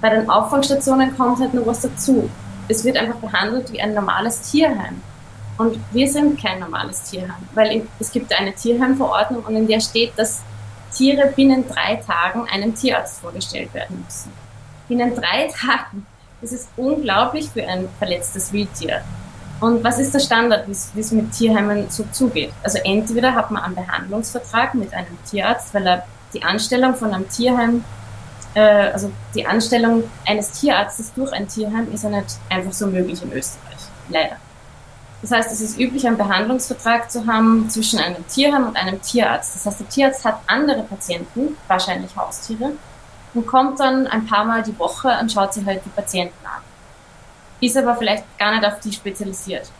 [0.00, 2.30] bei den Auffangstationen kommt halt noch was dazu.
[2.68, 5.00] Es wird einfach behandelt wie ein normales Tierheim.
[5.56, 10.12] Und wir sind kein normales Tierheim, weil es gibt eine Tierheimverordnung und in der steht,
[10.16, 10.42] dass
[10.94, 14.32] Tiere binnen drei Tagen einem Tierarzt vorgestellt werden müssen.
[14.86, 16.06] Binnen drei Tagen.
[16.40, 19.02] Das ist unglaublich für ein verletztes Wildtier.
[19.60, 22.52] Und was ist der Standard, wie es mit Tierheimen so zugeht?
[22.62, 27.28] Also entweder hat man einen Behandlungsvertrag mit einem Tierarzt, weil er die Anstellung von einem
[27.28, 27.82] Tierheim,
[28.54, 33.20] äh, also die Anstellung eines Tierarztes durch ein Tierheim ist ja nicht einfach so möglich
[33.22, 33.78] in Österreich.
[34.08, 34.36] Leider.
[35.22, 39.56] Das heißt, es ist üblich, einen Behandlungsvertrag zu haben zwischen einem Tierheim und einem Tierarzt.
[39.56, 42.72] Das heißt, der Tierarzt hat andere Patienten, wahrscheinlich Haustiere,
[43.34, 46.62] und kommt dann ein paar Mal die Woche und schaut sich halt die Patienten an
[47.60, 49.70] ist aber vielleicht gar nicht auf die spezialisiert.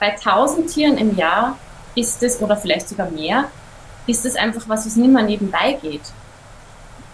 [0.00, 1.56] Bei 1000 Tieren im Jahr
[1.94, 3.44] ist es, oder vielleicht sogar mehr,
[4.06, 6.02] ist es einfach was, was nicht mehr nebenbei geht.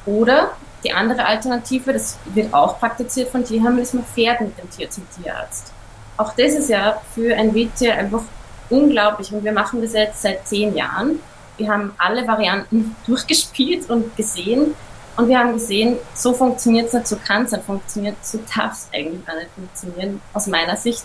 [0.06, 0.52] Oder
[0.82, 4.90] die andere Alternative, das wird auch praktiziert von Tierheimen, ist man fährt mit dem Tier
[4.90, 5.72] zum Tierarzt.
[6.16, 8.22] Auch das ist ja für ein Wildtier einfach
[8.70, 11.20] unglaublich und wir machen das jetzt seit zehn Jahren.
[11.58, 14.74] Wir haben alle Varianten durchgespielt und gesehen
[15.20, 18.72] und wir haben gesehen, so funktioniert es nicht, so kann es nicht funktionieren, so darf
[18.72, 21.04] es eigentlich gar nicht funktionieren, aus meiner Sicht.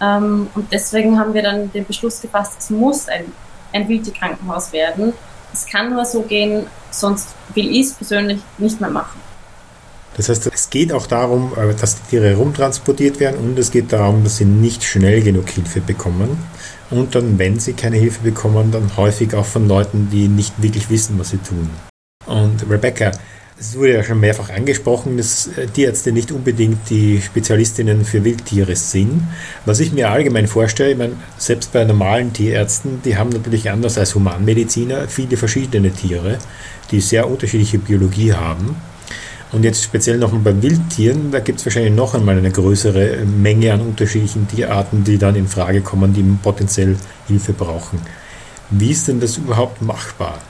[0.00, 3.26] Ähm, und deswegen haben wir dann den Beschluss gefasst, es muss ein,
[3.72, 5.12] ein Wildtierkrankenhaus werden.
[5.52, 9.20] Es kann nur so gehen, sonst will ich es persönlich nicht mehr machen.
[10.16, 13.92] Das heißt, es geht auch darum, äh, dass die Tiere rumtransportiert werden und es geht
[13.92, 16.38] darum, dass sie nicht schnell genug Hilfe bekommen.
[16.90, 20.90] Und dann, wenn sie keine Hilfe bekommen, dann häufig auch von Leuten, die nicht wirklich
[20.90, 21.70] wissen, was sie tun.
[22.26, 23.12] Und Rebecca,
[23.58, 28.74] es wurde ja schon mehrfach angesprochen, dass äh, Tierärzte nicht unbedingt die Spezialistinnen für Wildtiere
[28.74, 29.22] sind.
[29.64, 33.96] Was ich mir allgemein vorstelle, ich meine, selbst bei normalen Tierärzten, die haben natürlich anders
[33.96, 36.38] als Humanmediziner viele verschiedene Tiere,
[36.90, 38.76] die sehr unterschiedliche Biologie haben.
[39.52, 43.72] Und jetzt speziell nochmal bei Wildtieren, da gibt es wahrscheinlich noch einmal eine größere Menge
[43.72, 46.96] an unterschiedlichen Tierarten, die dann in Frage kommen, die potenziell
[47.28, 48.00] Hilfe brauchen.
[48.70, 50.40] Wie ist denn das überhaupt machbar?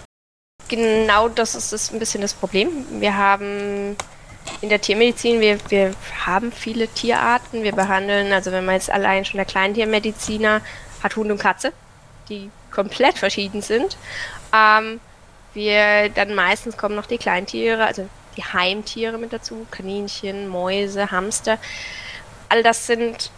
[0.69, 2.71] Genau das ist, ist ein bisschen das Problem.
[3.01, 3.97] Wir haben
[4.61, 7.63] in der Tiermedizin, wir, wir haben viele Tierarten.
[7.63, 10.61] Wir behandeln, also wenn man jetzt allein schon der Kleintiermediziner
[11.03, 11.73] hat Hund und Katze,
[12.29, 13.97] die komplett verschieden sind.
[14.55, 15.01] Ähm,
[15.53, 21.59] wir dann meistens kommen noch die Kleintiere, also die Heimtiere mit dazu, Kaninchen, Mäuse, Hamster.
[22.49, 23.31] All das sind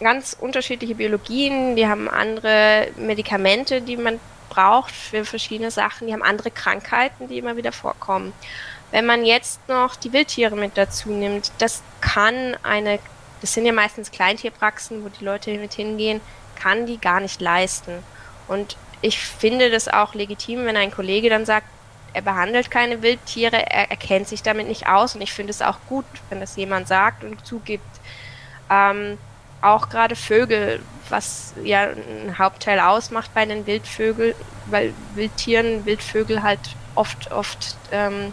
[0.00, 6.06] ganz unterschiedliche Biologien, die haben andere Medikamente, die man braucht für verschiedene Sachen.
[6.06, 8.32] Die haben andere Krankheiten, die immer wieder vorkommen.
[8.90, 12.98] Wenn man jetzt noch die Wildtiere mit dazu nimmt, das kann eine,
[13.40, 16.20] das sind ja meistens Kleintierpraxen, wo die Leute mit hingehen,
[16.56, 18.02] kann die gar nicht leisten.
[18.48, 21.66] Und ich finde das auch legitim, wenn ein Kollege dann sagt,
[22.14, 25.62] er behandelt keine Wildtiere, er, er kennt sich damit nicht aus und ich finde es
[25.62, 27.84] auch gut, wenn das jemand sagt und zugibt.
[28.70, 29.18] Ähm,
[29.60, 34.34] auch gerade Vögel, was ja ein Hauptteil ausmacht bei den Wildvögeln,
[34.66, 36.60] weil Wildtieren, Wildvögel halt
[36.94, 38.32] oft, oft ähm,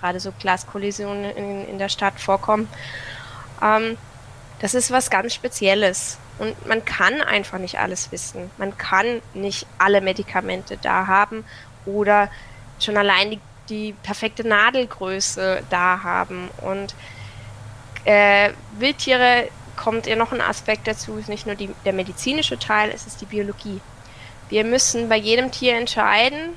[0.00, 2.68] gerade so Glaskollisionen in, in der Stadt vorkommen.
[3.62, 3.96] Ähm,
[4.60, 6.18] das ist was ganz Spezielles.
[6.38, 8.50] Und man kann einfach nicht alles wissen.
[8.58, 11.44] Man kann nicht alle Medikamente da haben
[11.86, 12.28] oder
[12.80, 16.50] schon allein die, die perfekte Nadelgröße da haben.
[16.60, 16.94] Und
[18.04, 22.90] äh, Wildtiere kommt ja noch ein Aspekt dazu, ist nicht nur die, der medizinische Teil,
[22.94, 23.80] es ist die Biologie.
[24.48, 26.50] Wir müssen bei jedem Tier entscheiden,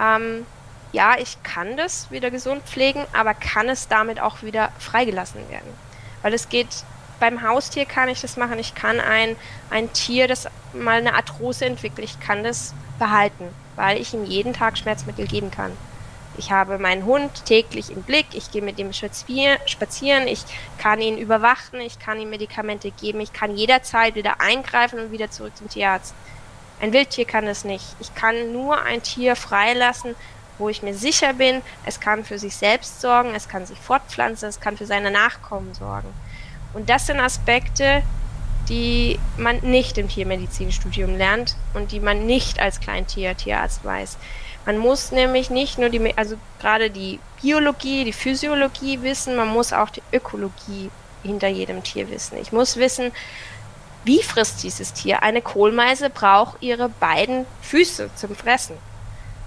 [0.00, 0.46] ähm,
[0.92, 5.68] ja, ich kann das wieder gesund pflegen, aber kann es damit auch wieder freigelassen werden?
[6.22, 6.68] Weil es geht,
[7.20, 9.36] beim Haustier kann ich das machen, ich kann ein,
[9.70, 14.54] ein Tier, das mal eine Arthrose entwickelt, ich kann das behalten, weil ich ihm jeden
[14.54, 15.72] Tag Schmerzmittel geben kann.
[16.38, 20.44] Ich habe meinen Hund täglich im Blick, ich gehe mit ihm spazieren, ich
[20.78, 25.30] kann ihn überwachen, ich kann ihm Medikamente geben, ich kann jederzeit wieder eingreifen und wieder
[25.30, 26.14] zurück zum Tierarzt.
[26.80, 27.84] Ein Wildtier kann das nicht.
[27.98, 30.14] Ich kann nur ein Tier freilassen,
[30.58, 34.48] wo ich mir sicher bin, es kann für sich selbst sorgen, es kann sich fortpflanzen,
[34.48, 36.12] es kann für seine Nachkommen sorgen.
[36.72, 38.02] Und das sind Aspekte,
[38.68, 44.18] die man nicht im Tiermedizinstudium lernt und die man nicht als Kleintier-Tierarzt weiß.
[44.68, 49.72] Man muss nämlich nicht nur die, also gerade die Biologie, die Physiologie wissen, man muss
[49.72, 50.90] auch die Ökologie
[51.22, 52.36] hinter jedem Tier wissen.
[52.36, 53.10] Ich muss wissen,
[54.04, 55.22] wie frisst dieses Tier?
[55.22, 58.76] Eine Kohlmeise braucht ihre beiden Füße zum Fressen.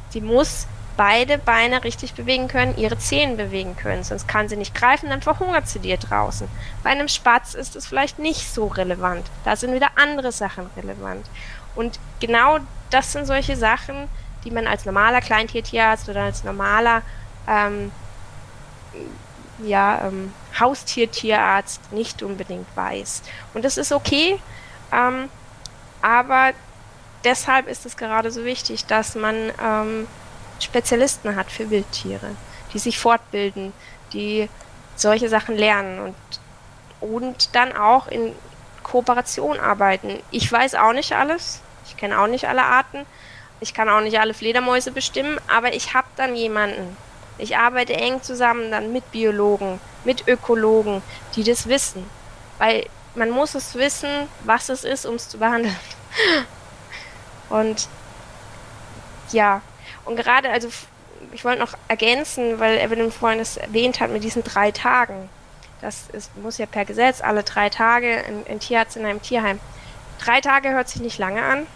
[0.10, 0.66] Sie muss
[0.98, 5.22] beide Beine richtig bewegen können, ihre Zehen bewegen können, sonst kann sie nicht greifen, dann
[5.22, 6.48] verhungert sie dir draußen.
[6.82, 9.28] Bei einem Spatz ist es vielleicht nicht so relevant.
[9.46, 11.28] Da sind wieder andere Sachen relevant.
[11.76, 12.58] Und genau
[12.90, 14.10] das sind solche Sachen,
[14.44, 17.02] die man als normaler Kleintiertierarzt oder als normaler
[17.48, 17.92] ähm,
[19.64, 23.22] ja, ähm, Haustiertierarzt nicht unbedingt weiß.
[23.54, 24.40] Und das ist okay,
[24.92, 25.30] ähm,
[26.02, 26.52] aber
[27.24, 30.08] deshalb ist es gerade so wichtig, dass man ähm,
[30.60, 32.36] Spezialisten hat für Wildtiere,
[32.74, 33.74] die sich fortbilden,
[34.14, 34.50] die
[34.96, 36.16] solche Sachen lernen und,
[37.00, 38.34] und dann auch in
[38.84, 40.20] Kooperation arbeiten.
[40.32, 43.06] Ich weiß auch nicht alles, ich kenne auch nicht alle Arten,
[43.62, 46.98] ich kann auch nicht alle Fledermäuse bestimmen, aber ich habe dann jemanden.
[47.38, 51.02] Ich arbeite eng zusammen dann mit Biologen, mit Ökologen,
[51.36, 52.10] die das wissen.
[52.58, 54.10] Weil man muss es wissen,
[54.44, 55.76] was es ist, um es zu behandeln.
[57.50, 57.88] Und
[59.32, 59.62] ja,
[60.06, 60.70] und gerade, also
[61.32, 65.30] ich wollte noch ergänzen, weil Evelyn vorhin es erwähnt hat mit diesen drei Tagen.
[65.82, 69.60] Das ist, muss ja per Gesetz alle drei Tage ein, ein Tierarzt in einem Tierheim.
[70.20, 71.68] Drei Tage hört sich nicht lange an.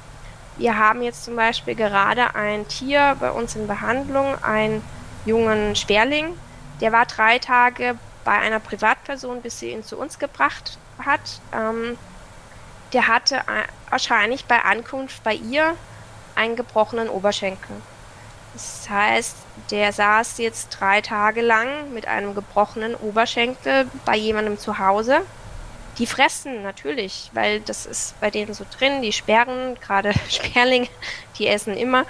[0.58, 4.82] Wir haben jetzt zum Beispiel gerade ein Tier bei uns in Behandlung, einen
[5.26, 6.38] jungen Sperling.
[6.80, 11.42] Der war drei Tage bei einer Privatperson, bis sie ihn zu uns gebracht hat.
[11.54, 11.98] Ähm,
[12.94, 13.42] der hatte
[13.90, 15.76] wahrscheinlich bei Ankunft bei ihr
[16.36, 17.76] einen gebrochenen Oberschenkel.
[18.54, 19.36] Das heißt,
[19.70, 25.22] der saß jetzt drei Tage lang mit einem gebrochenen Oberschenkel bei jemandem zu Hause.
[25.98, 29.02] Die fressen natürlich, weil das ist bei denen so drin.
[29.02, 30.88] Die sperren, gerade Sperlinge,
[31.38, 32.06] die essen immer.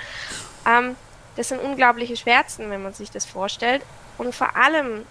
[0.68, 0.96] Ähm,
[1.36, 3.82] das sind unglaubliche Schmerzen, wenn man sich das vorstellt.
[4.18, 5.06] Und vor allem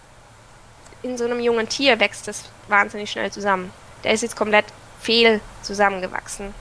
[1.03, 3.71] in so einem jungen Tier wächst das wahnsinnig schnell zusammen.
[4.03, 4.65] Der ist jetzt komplett
[5.01, 6.55] fehl zusammengewachsen.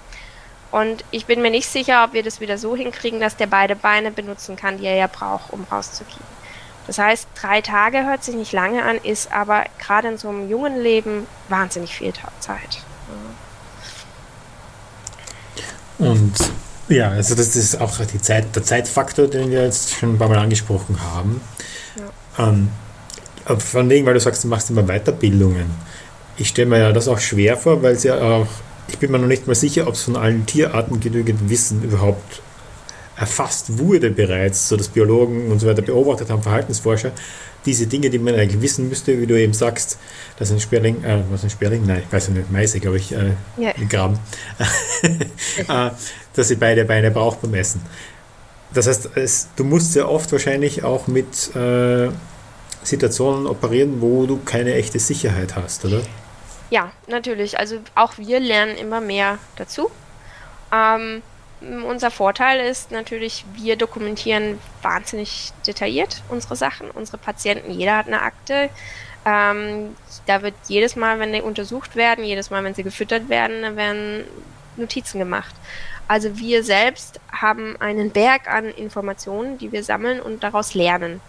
[0.72, 3.76] Und ich bin mir nicht sicher, ob wir das wieder so hinkriegen, dass der beide
[3.76, 6.43] Beine benutzen kann, die er ja braucht, um rauszugehen.
[6.88, 10.50] Das heißt, drei Tage hört sich nicht lange an, ist aber gerade in so einem
[10.50, 12.84] jungen Leben wahnsinnig viel Zeit.
[15.98, 16.34] Und
[16.90, 20.28] ja, also das ist auch die Zeit, der Zeitfaktor, den wir jetzt schon ein paar
[20.28, 21.40] Mal angesprochen haben.
[22.38, 22.50] Ja.
[22.50, 22.70] Ähm,
[23.60, 25.72] von wegen, weil du sagst, du machst immer Weiterbildungen.
[26.36, 28.48] Ich stelle mir ja das auch schwer vor, weil es ja auch
[28.88, 32.42] ich bin mir noch nicht mal sicher, ob es von allen Tierarten genügend Wissen überhaupt
[33.18, 37.12] erfasst wurde bereits, so dass Biologen und so weiter beobachtet haben, Verhaltensforscher,
[37.66, 39.98] diese Dinge, die man eigentlich wissen müsste, wie du eben sagst,
[40.38, 41.86] dass ein Sperling, äh, was ein Sperling?
[41.86, 43.72] Nein, ich weiß nicht, Meise, glaube ich, äh, ja.
[43.90, 44.20] Graben,
[45.58, 45.90] äh,
[46.36, 47.82] dass sie beide Beine braucht beim Essen.
[48.74, 52.10] Das heißt, es, du musst ja oft wahrscheinlich auch mit äh,
[52.82, 56.02] Situationen operieren, wo du keine echte Sicherheit hast, oder?
[56.70, 57.60] Ja, natürlich.
[57.60, 59.92] Also auch wir lernen immer mehr dazu.
[60.74, 61.22] Ähm,
[61.86, 67.72] unser Vorteil ist natürlich, wir dokumentieren wahnsinnig detailliert unsere Sachen, unsere Patienten.
[67.72, 68.70] Jeder hat eine Akte.
[69.26, 69.96] Ähm,
[70.26, 74.26] da wird jedes Mal, wenn die untersucht werden, jedes Mal, wenn sie gefüttert werden, werden
[74.76, 75.56] Notizen gemacht.
[76.08, 81.22] Also wir selbst haben einen Berg an Informationen, die wir sammeln und daraus lernen.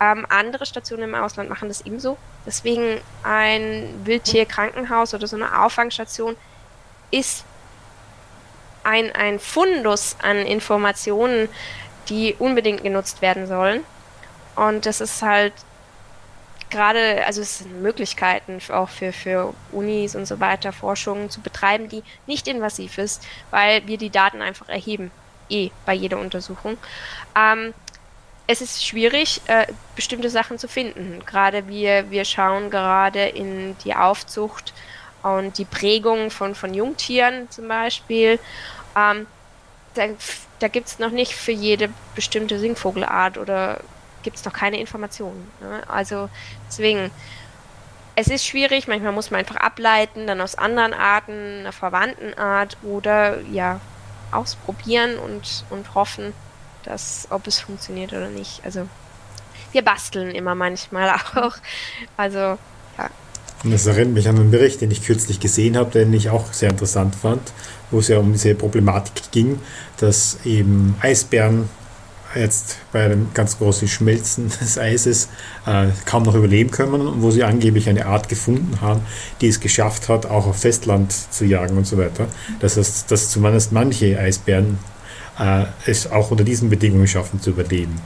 [0.00, 2.16] Ähm, andere Stationen im Ausland machen das ebenso.
[2.46, 6.36] Deswegen ein Wildtierkrankenhaus oder so eine Auffangstation
[7.10, 7.44] ist
[8.82, 11.48] ein, ein Fundus an Informationen,
[12.08, 13.84] die unbedingt genutzt werden sollen.
[14.56, 15.52] Und das ist halt
[16.70, 21.88] gerade, also es sind Möglichkeiten auch für, für Unis und so weiter, Forschungen zu betreiben,
[21.88, 25.10] die nicht invasiv ist, weil wir die Daten einfach erheben,
[25.48, 26.78] eh bei jeder Untersuchung.
[27.36, 27.74] Ähm,
[28.46, 31.22] es ist schwierig, äh, bestimmte Sachen zu finden.
[31.24, 34.72] Gerade wir, wir schauen gerade in die Aufzucht
[35.22, 38.38] und die Prägung von, von Jungtieren zum Beispiel.
[38.96, 39.26] Ähm,
[39.94, 40.06] da
[40.60, 43.80] da gibt es noch nicht für jede bestimmte Singvogelart oder
[44.22, 45.50] gibt es noch keine Informationen.
[45.60, 45.82] Ne?
[45.88, 46.28] Also
[46.68, 47.10] deswegen,
[48.14, 52.76] es ist schwierig, manchmal muss man einfach ableiten, dann aus anderen Arten, einer verwandten Art
[52.82, 53.80] oder ja,
[54.30, 56.34] ausprobieren und, und hoffen,
[56.84, 58.62] dass, ob es funktioniert oder nicht.
[58.64, 58.86] Also
[59.72, 61.56] wir basteln immer manchmal auch.
[62.16, 62.58] Also.
[63.62, 66.70] Das erinnert mich an einen Bericht, den ich kürzlich gesehen habe, den ich auch sehr
[66.70, 67.42] interessant fand,
[67.90, 69.58] wo es ja um diese Problematik ging,
[69.98, 71.68] dass eben Eisbären
[72.34, 75.28] jetzt bei einem ganz großen Schmelzen des Eises
[75.66, 79.02] äh, kaum noch überleben können und wo sie angeblich eine Art gefunden haben,
[79.40, 82.28] die es geschafft hat, auch auf Festland zu jagen und so weiter.
[82.60, 84.78] Das heißt, dass zumindest manche Eisbären
[85.38, 88.00] äh, es auch unter diesen Bedingungen schaffen zu überleben.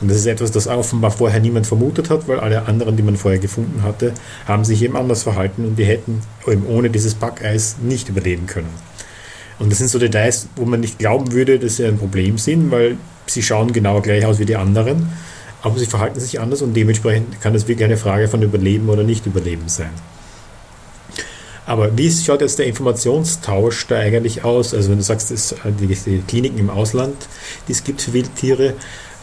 [0.00, 3.16] Und das ist etwas, das offenbar vorher niemand vermutet hat, weil alle anderen, die man
[3.16, 4.12] vorher gefunden hatte,
[4.46, 8.68] haben sich eben anders verhalten und die hätten eben ohne dieses Backeis nicht überleben können.
[9.58, 12.70] Und das sind so Details, wo man nicht glauben würde, dass sie ein Problem sind,
[12.70, 15.08] weil sie schauen genau gleich aus wie die anderen,
[15.62, 19.02] aber sie verhalten sich anders und dementsprechend kann das wirklich eine Frage von Überleben oder
[19.02, 19.90] Nicht-Überleben sein.
[21.64, 24.72] Aber wie schaut jetzt der Informationstausch da eigentlich aus?
[24.72, 25.32] Also wenn du sagst,
[25.80, 27.16] die, die Kliniken im Ausland,
[27.66, 28.74] die es gibt für Wildtiere,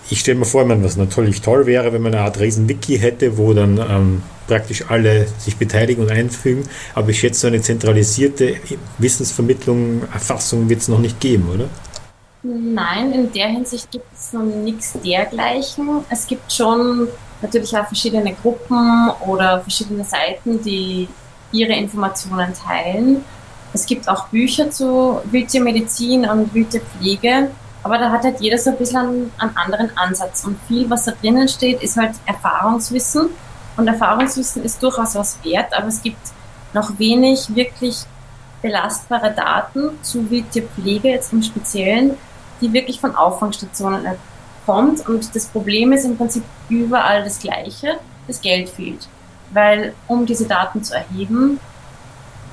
[0.09, 3.53] ich stelle mir vor, was natürlich toll wäre, wenn man eine Art Riesen-Wiki hätte, wo
[3.53, 6.63] dann ähm, praktisch alle sich beteiligen und einfügen.
[6.93, 8.55] Aber ich schätze, so eine zentralisierte
[8.97, 11.69] Wissensvermittlung, Erfassung wird es noch nicht geben, oder?
[12.43, 16.03] Nein, in der Hinsicht gibt es noch nichts dergleichen.
[16.09, 17.07] Es gibt schon
[17.41, 21.07] natürlich auch verschiedene Gruppen oder verschiedene Seiten, die
[21.53, 23.23] ihre Informationen teilen.
[23.73, 27.49] Es gibt auch Bücher zu Wildtiermedizin und Wildtierpflege,
[27.83, 30.45] aber da hat halt jeder so ein bisschen einen, einen anderen Ansatz.
[30.45, 33.29] Und viel, was da drinnen steht, ist halt Erfahrungswissen.
[33.75, 36.31] Und Erfahrungswissen ist durchaus was wert, aber es gibt
[36.73, 38.03] noch wenig wirklich
[38.61, 42.17] belastbare Daten zu Wildtierpflege jetzt im Speziellen,
[42.61, 44.05] die wirklich von Auffangstationen
[44.65, 45.07] kommt.
[45.07, 47.99] Und das Problem ist im Prinzip überall das Gleiche.
[48.27, 49.07] Das Geld fehlt
[49.53, 51.59] weil um diese Daten zu erheben,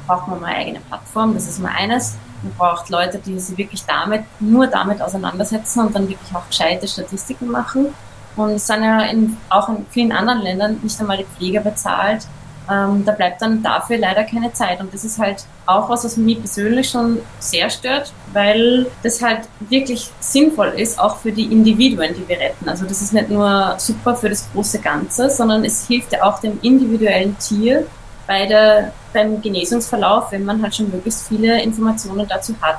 [0.06, 2.16] braucht man mal eine eigene Plattform, das ist mal eines.
[2.42, 6.86] Man braucht Leute, die sich wirklich damit, nur damit auseinandersetzen und dann wirklich auch gescheite
[6.88, 7.94] Statistiken machen.
[8.36, 12.26] Und es sind ja in, auch in vielen anderen Ländern nicht einmal die Pfleger bezahlt.
[12.70, 14.80] Ähm, da bleibt dann dafür leider keine Zeit.
[14.80, 19.48] Und das ist halt auch was, was mich persönlich schon sehr stört, weil das halt
[19.60, 22.68] wirklich sinnvoll ist, auch für die Individuen, die wir retten.
[22.68, 26.38] Also das ist nicht nur super für das große Ganze, sondern es hilft ja auch
[26.40, 27.86] dem individuellen Tier
[28.30, 32.78] bei der, beim Genesungsverlauf, wenn man halt schon möglichst viele Informationen dazu hat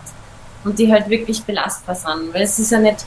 [0.64, 2.34] und die halt wirklich belastbar sind.
[2.34, 3.04] Weil es ist ja nicht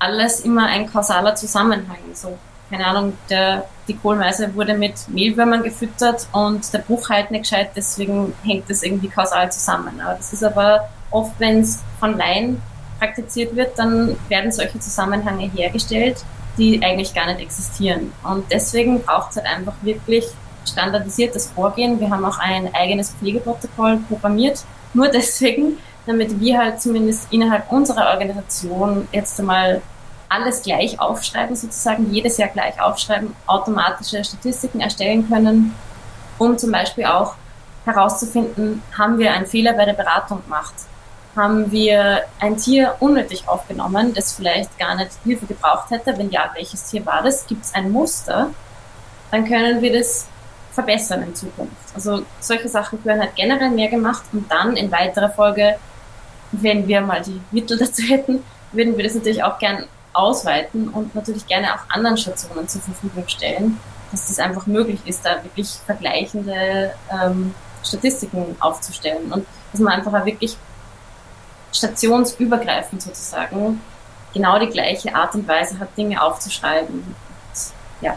[0.00, 1.98] alles immer ein kausaler Zusammenhang.
[2.12, 2.36] So
[2.68, 7.70] keine Ahnung, der, die Kohlmeise wurde mit Mehlwürmern gefüttert und der Bruch halt nicht gescheit,
[7.76, 10.00] deswegen hängt das irgendwie kausal zusammen.
[10.00, 12.60] Aber das ist aber oft, wenn es von Laien
[12.98, 16.24] praktiziert wird, dann werden solche Zusammenhänge hergestellt,
[16.58, 18.12] die eigentlich gar nicht existieren.
[18.24, 20.24] Und deswegen braucht es halt einfach wirklich
[20.64, 22.00] standardisiertes Vorgehen.
[22.00, 28.10] Wir haben auch ein eigenes Pflegeprotokoll programmiert, nur deswegen, damit wir halt zumindest innerhalb unserer
[28.10, 29.82] Organisation jetzt einmal
[30.28, 35.74] alles gleich aufschreiben, sozusagen jedes Jahr gleich aufschreiben, automatische Statistiken erstellen können,
[36.38, 37.34] um zum Beispiel auch
[37.84, 40.74] herauszufinden, haben wir einen Fehler bei der Beratung gemacht?
[41.36, 46.16] Haben wir ein Tier unnötig aufgenommen, das vielleicht gar nicht Hilfe gebraucht hätte?
[46.16, 47.46] Wenn ja, welches Tier war das?
[47.46, 48.50] Gibt es ein Muster?
[49.30, 50.26] Dann können wir das
[50.74, 51.94] verbessern in Zukunft.
[51.94, 55.76] Also solche Sachen können halt generell mehr gemacht und dann in weiterer Folge,
[56.52, 61.14] wenn wir mal die Mittel dazu hätten, würden wir das natürlich auch gern ausweiten und
[61.14, 63.78] natürlich gerne auch anderen Stationen zur Verfügung stellen,
[64.10, 70.12] dass das einfach möglich ist, da wirklich vergleichende ähm, Statistiken aufzustellen und dass man einfach
[70.12, 70.56] auch wirklich
[71.72, 73.80] stationsübergreifend sozusagen
[74.32, 77.14] genau die gleiche Art und Weise hat, Dinge aufzuschreiben und
[78.00, 78.16] ja,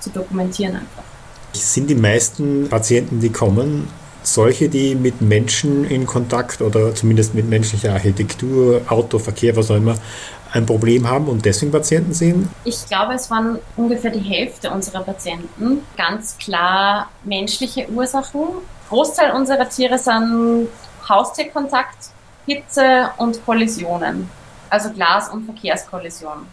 [0.00, 1.13] zu dokumentieren einfach.
[1.54, 3.88] Sind die meisten Patienten, die kommen,
[4.22, 9.96] solche, die mit Menschen in Kontakt oder zumindest mit menschlicher Architektur, Autoverkehr, was auch immer,
[10.52, 12.48] ein Problem haben und deswegen Patienten sehen?
[12.64, 15.80] Ich glaube, es waren ungefähr die Hälfte unserer Patienten.
[15.96, 18.40] Ganz klar menschliche Ursachen.
[18.88, 20.68] Großteil unserer Tiere sind
[21.08, 22.10] Haustierkontakt,
[22.46, 24.30] Hitze und Kollisionen.
[24.70, 26.46] Also Glas- und Verkehrskollisionen.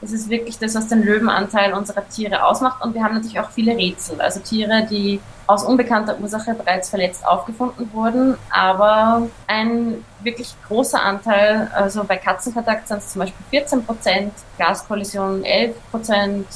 [0.00, 2.82] Das ist wirklich das, was den Löwenanteil unserer Tiere ausmacht.
[2.82, 4.20] Und wir haben natürlich auch viele Rätsel.
[4.20, 8.36] Also Tiere, die aus unbekannter Ursache bereits verletzt aufgefunden wurden.
[8.50, 15.44] Aber ein wirklich großer Anteil, also bei Katzenkontakt sind es zum Beispiel 14 Prozent, Gaskollisionen
[15.44, 16.46] 11 Prozent,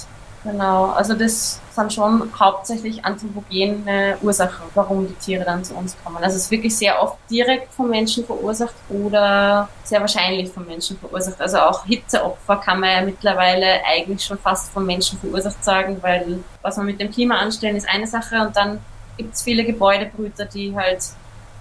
[0.44, 6.18] Genau, also das sind schon hauptsächlich anthropogene Ursachen, warum die Tiere dann zu uns kommen.
[6.18, 10.98] Also es ist wirklich sehr oft direkt vom Menschen verursacht oder sehr wahrscheinlich vom Menschen
[10.98, 11.40] verursacht.
[11.40, 16.40] Also auch Hitzeopfer kann man ja mittlerweile eigentlich schon fast vom Menschen verursacht sagen, weil
[16.60, 18.80] was man mit dem Klima anstellen ist eine Sache und dann
[19.16, 21.04] gibt es viele Gebäudebrüter, die halt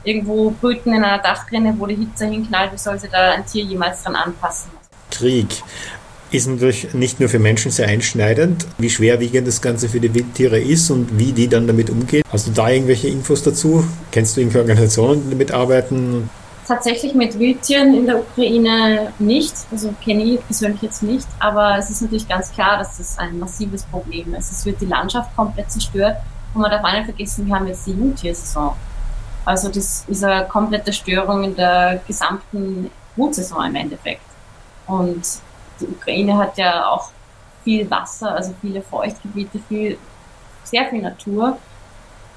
[0.04, 2.74] irgendwo brüten in einer Dachrinne, wo die Hitze hinknallt.
[2.74, 4.72] Wie soll sich da ein Tier jemals dran anpassen?
[5.10, 5.64] Krieg
[6.34, 10.60] ist natürlich nicht nur für Menschen sehr einschneidend, wie schwerwiegend das Ganze für die Wildtiere
[10.60, 12.24] ist und wie die dann damit umgehen.
[12.32, 13.86] Hast du da irgendwelche Infos dazu?
[14.12, 16.30] Kennst du irgendwelche Organisationen, die damit arbeiten?
[16.68, 21.90] Tatsächlich mit Wildtieren in der Ukraine nicht, also kenne ich persönlich jetzt nicht, aber es
[21.90, 24.52] ist natürlich ganz klar, dass das ein massives Problem ist.
[24.52, 26.18] Es wird die Landschaft komplett zerstört
[26.54, 28.72] und man darf auch nicht vergessen, wir haben jetzt die Jungtiersaison.
[29.46, 34.22] Also das ist eine komplette Störung in der gesamten Brutsaison im Endeffekt.
[34.88, 35.22] Und
[35.84, 37.12] die Ukraine hat ja auch
[37.64, 39.98] viel Wasser, also viele Feuchtgebiete, viel,
[40.64, 41.58] sehr viel Natur,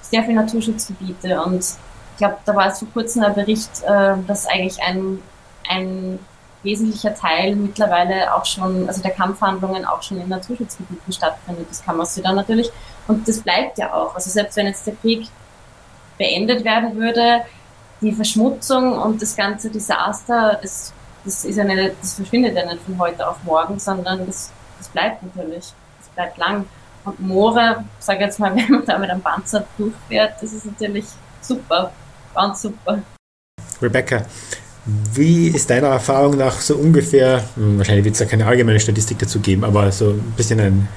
[0.03, 1.41] sehr viel Naturschutzgebiete.
[1.43, 5.23] Und ich glaube, da war es vor kurzem ein Bericht, äh, dass eigentlich ein,
[5.69, 6.19] ein
[6.63, 11.67] wesentlicher Teil mittlerweile auch schon, also der Kampfhandlungen auch schon in Naturschutzgebieten stattfindet.
[11.71, 12.71] Das kann man sich dann natürlich,
[13.07, 14.15] und das bleibt ja auch.
[14.15, 15.29] Also selbst wenn jetzt der Krieg
[16.19, 17.43] beendet werden würde,
[18.01, 20.93] die Verschmutzung und das ganze Desaster, das,
[21.27, 25.23] das ist ja das verschwindet ja nicht von heute auf morgen, sondern das, das bleibt
[25.23, 25.73] natürlich.
[25.99, 26.65] Das bleibt lang.
[27.05, 31.05] Und Moore, sage jetzt mal, wenn man da mit einem Panzer durchfährt, das ist natürlich
[31.43, 31.93] super,
[32.35, 33.03] ganz super.
[33.83, 34.23] Rebecca,
[35.15, 39.19] wie ist deiner Erfahrung nach so ungefähr, hm, wahrscheinlich wird es ja keine allgemeine Statistik
[39.19, 40.89] dazu geben, aber so ein bisschen ein,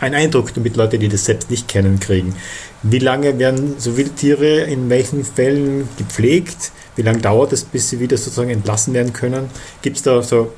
[0.00, 2.34] ein Eindruck, damit Leute, die das selbst nicht kennen, kriegen.
[2.82, 6.72] Wie lange werden so Wildtiere in welchen Fällen gepflegt?
[6.96, 9.50] Wie lange dauert es, bis sie wieder sozusagen entlassen werden können?
[9.82, 10.52] Gibt es da so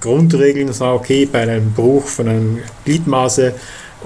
[0.00, 3.54] Grundregeln, sagen, okay, bei einem Bruch von einem Gliedmaße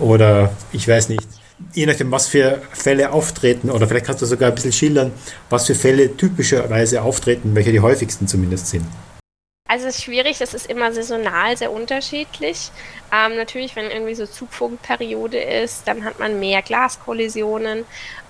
[0.01, 1.27] oder ich weiß nicht,
[1.73, 5.13] je nachdem, was für Fälle auftreten, oder vielleicht kannst du sogar ein bisschen schildern,
[5.49, 8.85] was für Fälle typischerweise auftreten, welche die häufigsten zumindest sind.
[9.69, 12.71] Also es ist schwierig, das ist immer saisonal sehr unterschiedlich.
[13.13, 17.85] Ähm, natürlich, wenn irgendwie so Zugvogelperiode ist, dann hat man mehr Glaskollisionen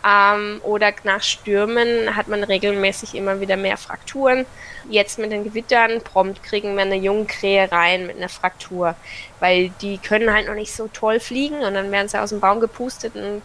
[0.06, 4.46] ähm, oder nach Stürmen hat man regelmäßig immer wieder mehr Frakturen.
[4.88, 8.94] Jetzt mit den Gewittern prompt kriegen wir eine Jungkrähe rein mit einer Fraktur,
[9.38, 12.40] weil die können halt noch nicht so toll fliegen und dann werden sie aus dem
[12.40, 13.42] Baum gepustet und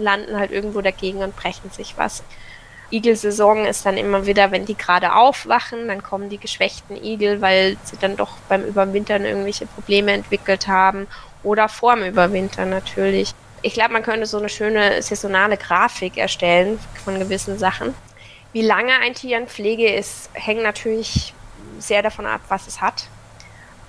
[0.00, 2.22] landen halt irgendwo dagegen und brechen sich was.
[2.90, 7.76] Igelsaison ist dann immer wieder, wenn die gerade aufwachen, dann kommen die geschwächten Igel, weil
[7.82, 11.06] sie dann doch beim Überwintern irgendwelche Probleme entwickelt haben
[11.42, 13.34] oder vorm Überwintern natürlich.
[13.62, 17.94] Ich glaube, man könnte so eine schöne saisonale Grafik erstellen von gewissen Sachen.
[18.52, 21.34] Wie lange ein Tier in Pflege ist, hängt natürlich
[21.78, 23.08] sehr davon ab, was es hat.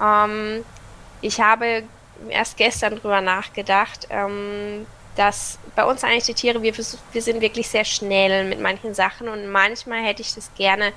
[0.02, 0.66] Ähm,
[1.22, 1.84] ich habe
[2.30, 4.86] erst gestern drüber nachgedacht, ähm,
[5.18, 9.28] dass bei uns eigentlich die Tiere, wir, wir sind wirklich sehr schnell mit manchen Sachen
[9.28, 10.94] und manchmal hätte ich das gerne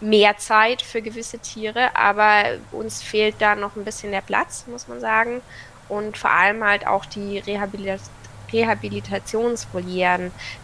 [0.00, 4.88] mehr Zeit für gewisse Tiere, aber uns fehlt da noch ein bisschen der Platz, muss
[4.88, 5.40] man sagen.
[5.88, 8.00] Und vor allem halt auch die Rehabilit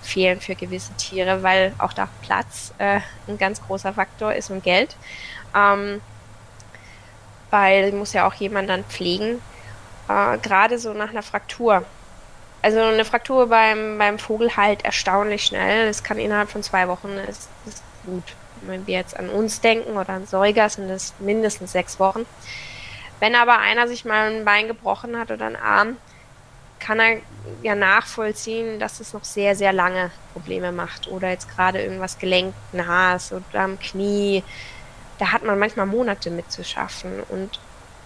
[0.03, 4.65] fehlen für gewisse Tiere, weil auch da Platz äh, ein ganz großer Faktor ist und
[4.65, 4.97] Geld.
[5.55, 6.01] Ähm,
[7.51, 9.41] weil muss ja auch jemand dann pflegen.
[10.09, 11.85] Äh, Gerade so nach einer Fraktur
[12.63, 15.89] also eine Fraktur beim, beim Vogel halt erstaunlich schnell.
[15.89, 18.35] Es kann innerhalb von zwei Wochen, ist, ist gut.
[18.63, 22.27] Wenn wir jetzt an uns denken oder an Säuger, sind es mindestens sechs Wochen.
[23.21, 25.97] Wenn aber einer sich mal ein Bein gebrochen hat oder einen Arm,
[26.81, 27.19] kann er
[27.63, 31.09] ja nachvollziehen, dass es noch sehr, sehr lange Probleme macht.
[31.09, 34.43] Oder jetzt gerade irgendwas gelenkt, Nas oder am Knie.
[35.19, 37.23] Da hat man manchmal Monate mit zu schaffen.
[37.29, 37.61] Und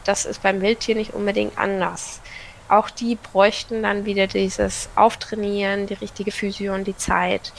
[0.05, 2.22] das ist beim Wildtier nicht unbedingt anders
[2.73, 7.53] auch die bräuchten dann wieder dieses Auftrainieren, die richtige Physio und die Zeit.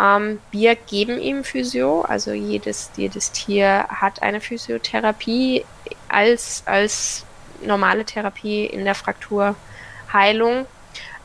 [0.00, 5.64] Ähm, wir geben ihm Physio, also jedes, jedes Tier hat eine Physiotherapie
[6.08, 7.26] als, als
[7.64, 10.66] normale Therapie in der Frakturheilung.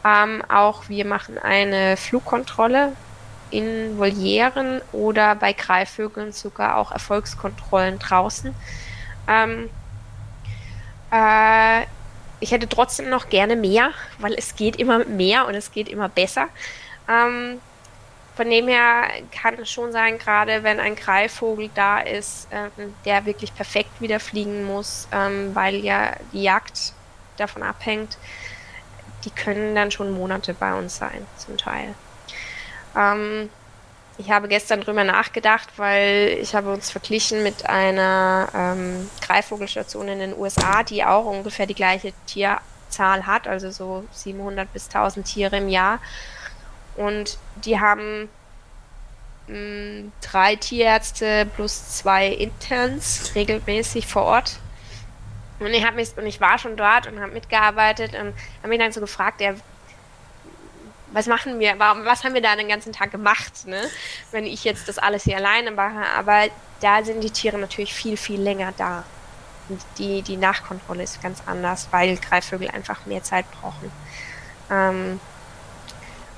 [0.03, 2.93] Ähm, auch wir machen eine Flugkontrolle
[3.51, 8.53] in Volieren oder bei Greifvögeln sogar auch Erfolgskontrollen draußen.
[9.27, 9.69] Ähm,
[11.11, 11.85] äh,
[12.39, 16.09] ich hätte trotzdem noch gerne mehr, weil es geht immer mehr und es geht immer
[16.09, 16.49] besser.
[17.09, 17.59] Ähm,
[18.35, 23.25] von dem her kann es schon sein, gerade wenn ein Greifvogel da ist, ähm, der
[23.25, 26.93] wirklich perfekt wieder fliegen muss, ähm, weil ja die Jagd
[27.37, 28.17] davon abhängt,
[29.25, 31.95] die können dann schon Monate bei uns sein, zum Teil.
[32.95, 33.49] Ähm,
[34.17, 40.19] ich habe gestern drüber nachgedacht, weil ich habe uns verglichen mit einer ähm, Greifvogelstation in
[40.19, 45.57] den USA, die auch ungefähr die gleiche Tierzahl hat, also so 700 bis 1000 Tiere
[45.57, 45.99] im Jahr.
[46.95, 48.27] Und die haben
[49.47, 54.59] mh, mm, drei Tierärzte plus zwei Interns regelmäßig vor Ort.
[55.59, 58.91] Und ich, mich, und ich war schon dort und habe mitgearbeitet und habe mich dann
[58.91, 59.53] so gefragt, ja,
[61.11, 63.81] was machen wir, was haben wir da den ganzen Tag gemacht, ne?
[64.31, 66.05] wenn ich jetzt das alles hier alleine mache.
[66.17, 66.45] Aber
[66.81, 69.03] da sind die Tiere natürlich viel, viel länger da.
[69.69, 73.91] Und die, die Nachkontrolle ist ganz anders, weil Greifvögel einfach mehr Zeit brauchen.
[74.71, 75.19] Ähm,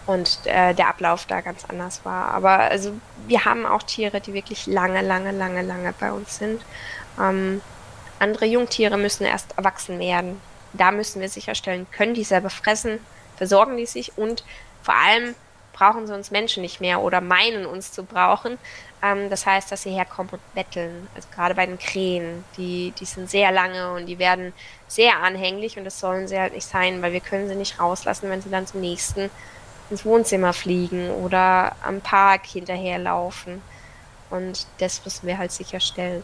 [0.05, 2.31] und äh, der Ablauf da ganz anders war.
[2.31, 2.93] Aber also
[3.27, 6.63] wir haben auch Tiere, die wirklich lange, lange, lange, lange bei uns sind.
[7.19, 7.61] Ähm,
[8.17, 10.41] andere Jungtiere müssen erst erwachsen werden.
[10.73, 12.99] Da müssen wir sicherstellen, können die selber fressen,
[13.39, 14.43] versorgen die sich und
[14.83, 15.33] vor allem
[15.73, 18.57] brauchen sie uns Menschen nicht mehr oder meinen uns zu brauchen.
[19.01, 21.07] Ähm, das heißt, dass sie herkommen und betteln.
[21.15, 24.51] Also gerade bei den Krähen, die, die sind sehr lange und die werden
[24.89, 28.29] sehr anhänglich und das sollen sie halt nicht sein, weil wir können sie nicht rauslassen,
[28.29, 29.31] wenn sie dann zum nächsten
[29.89, 33.61] ins Wohnzimmer fliegen oder am Park hinterherlaufen.
[34.29, 36.23] Und das müssen wir halt sicherstellen.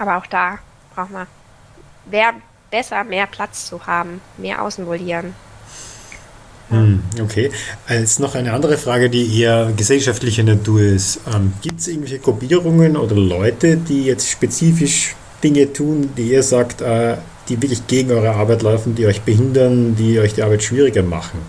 [0.00, 0.58] Aber auch da
[0.94, 1.28] braucht man,
[2.04, 2.34] wäre
[2.70, 5.34] besser, mehr Platz zu haben, mehr Außenvolieren.
[6.70, 7.50] Hm, okay.
[7.86, 11.20] Als noch eine andere Frage, die eher gesellschaftlicher Natur ist.
[11.34, 16.80] Ähm, Gibt es irgendwelche Gruppierungen oder Leute, die jetzt spezifisch Dinge tun, die ihr sagt,
[16.82, 17.16] äh,
[17.48, 21.40] die wirklich gegen eure Arbeit laufen, die euch behindern, die euch die Arbeit schwieriger machen?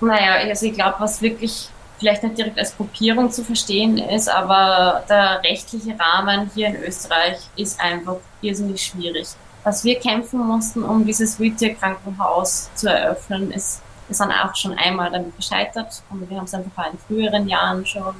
[0.00, 5.02] Naja, also ich glaube, was wirklich vielleicht nicht direkt als Gruppierung zu verstehen ist, aber
[5.08, 9.28] der rechtliche Rahmen hier in Österreich ist einfach irrsinnig schwierig.
[9.64, 15.10] Was wir kämpfen mussten, um dieses Retail-Krankenhaus zu eröffnen, ist wir sind auch schon einmal
[15.10, 18.14] damit gescheitert und wir haben es einfach in früheren Jahren schon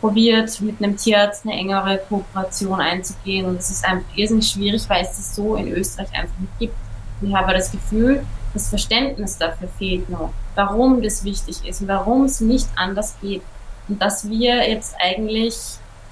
[0.00, 3.46] probiert, mit einem Tierarzt eine engere Kooperation einzugehen.
[3.46, 6.74] Und es ist einfach irrsinnig schwierig, weil es das so in Österreich einfach nicht gibt.
[7.20, 12.24] Ich habe das Gefühl, das Verständnis dafür fehlt noch, warum das wichtig ist und warum
[12.24, 13.42] es nicht anders geht.
[13.88, 15.56] Und dass wir jetzt eigentlich,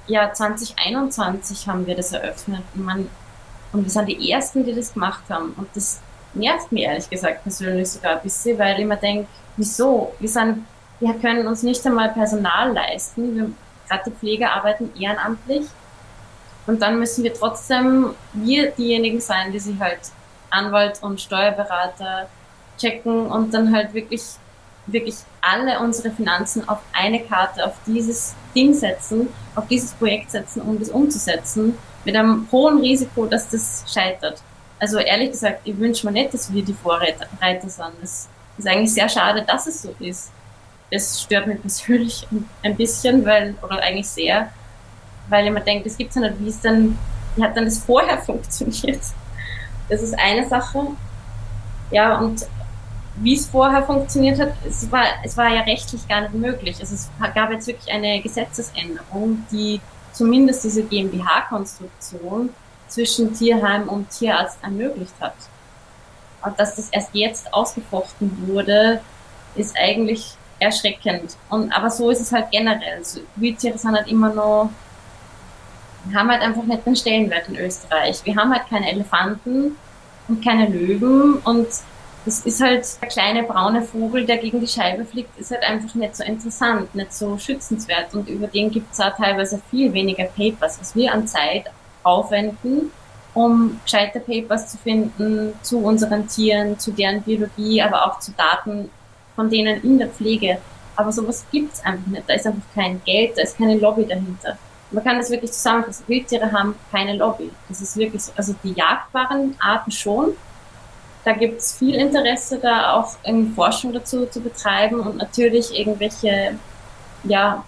[0.07, 3.07] ja, 2021 haben wir das eröffnet und man,
[3.71, 5.53] und wir sind die Ersten, die das gemacht haben.
[5.57, 5.99] Und das
[6.33, 9.27] nervt mich ehrlich gesagt persönlich sogar ein bisschen, weil ich mir denke,
[9.57, 10.13] wieso?
[10.19, 10.65] Wir, sind,
[10.99, 13.55] wir können uns nicht einmal Personal leisten.
[13.87, 15.65] Gerade die Pfleger arbeiten ehrenamtlich.
[16.67, 19.99] Und dann müssen wir trotzdem wir diejenigen sein, die sich halt
[20.51, 22.29] Anwalt und Steuerberater
[22.77, 24.23] checken und dann halt wirklich,
[24.85, 30.61] wirklich alle unsere Finanzen auf eine Karte, auf dieses Ding setzen, auf dieses Projekt setzen,
[30.61, 34.41] um das umzusetzen, mit einem hohen Risiko, dass das scheitert.
[34.79, 37.93] Also ehrlich gesagt, ich wünsche mir nicht, dass wir die Vorreiter sind.
[38.01, 40.31] Es ist eigentlich sehr schade, dass es so ist.
[40.91, 42.27] Das stört mich persönlich
[42.63, 44.49] ein bisschen, weil, oder eigentlich sehr,
[45.27, 46.97] weil ich mir denke, es gibt ja nicht, wie es dann,
[47.35, 49.01] wie hat dann das vorher funktioniert?
[49.89, 50.87] Das ist eine Sache.
[51.91, 52.45] Ja, und
[53.15, 56.77] wie es vorher funktioniert hat, es war, es war ja rechtlich gar nicht möglich.
[56.79, 59.81] Also es gab jetzt wirklich eine Gesetzesänderung, die
[60.13, 62.49] zumindest diese GmbH-Konstruktion
[62.89, 65.35] zwischen Tierheim und Tierarzt ermöglicht hat.
[66.43, 69.01] Und dass das erst jetzt ausgefochten wurde,
[69.55, 71.37] ist eigentlich erschreckend.
[71.49, 73.03] Und, aber so ist es halt generell.
[73.03, 74.69] So, Wildtiere sind halt immer noch,
[76.13, 78.21] haben halt einfach nicht den Stellenwert in Österreich.
[78.23, 79.75] Wir haben halt keine Elefanten
[80.27, 81.67] und keine Löwen und
[82.25, 85.95] das ist halt der kleine braune Vogel, der gegen die Scheibe fliegt, ist halt einfach
[85.95, 90.25] nicht so interessant, nicht so schützenswert und über den gibt es auch teilweise viel weniger
[90.25, 91.71] Papers, was wir an Zeit
[92.03, 92.91] aufwenden,
[93.33, 98.89] um gescheite Papers zu finden zu unseren Tieren, zu deren Biologie, aber auch zu Daten
[99.35, 100.57] von denen in der Pflege.
[100.95, 102.23] Aber sowas gibt es einfach nicht.
[102.27, 104.57] Da ist einfach kein Geld, da ist keine Lobby dahinter.
[104.91, 106.03] Man kann das wirklich zusammenfassen.
[106.07, 107.51] Wildtiere haben keine Lobby.
[107.67, 108.31] Das ist wirklich so.
[108.35, 110.33] Also die jagdbaren Arten schon.
[111.23, 113.15] Da gibt es viel Interesse, da auch
[113.55, 116.57] Forschung dazu zu betreiben und natürlich irgendwelche,
[117.23, 117.63] ja,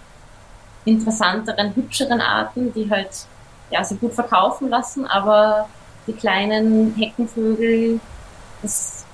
[0.85, 3.27] interessanteren, hübscheren Arten, die halt
[3.71, 5.67] ja, sie gut verkaufen lassen, aber
[6.07, 7.99] die kleinen Heckenvögel,
[8.63, 9.05] es,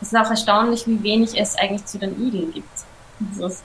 [0.00, 2.68] es ist auch erstaunlich, wie wenig es eigentlich zu den Igeln gibt.
[3.30, 3.62] Also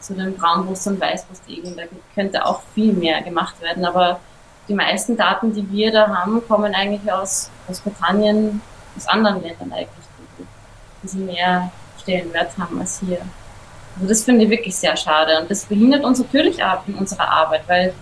[0.00, 4.20] zu den Braunbrust- und Weißbrustigeln, da könnte auch viel mehr gemacht werden, aber
[4.68, 8.60] die meisten Daten, die wir da haben, kommen eigentlich aus Großbritannien,
[8.96, 10.06] aus anderen Ländern eigentlich,
[11.02, 11.70] die sie mehr
[12.00, 13.20] Stellenwert haben als hier.
[13.96, 17.28] Also das finde ich wirklich sehr schade und das behindert uns natürlich auch in unserer
[17.28, 17.94] Arbeit, weil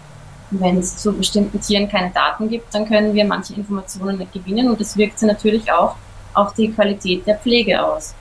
[0.61, 4.69] wenn es zu bestimmten Tieren keine Daten gibt, dann können wir manche Informationen nicht gewinnen
[4.69, 5.97] und das wirkt sich natürlich auch
[6.35, 8.15] auf die Qualität der Pflege aus.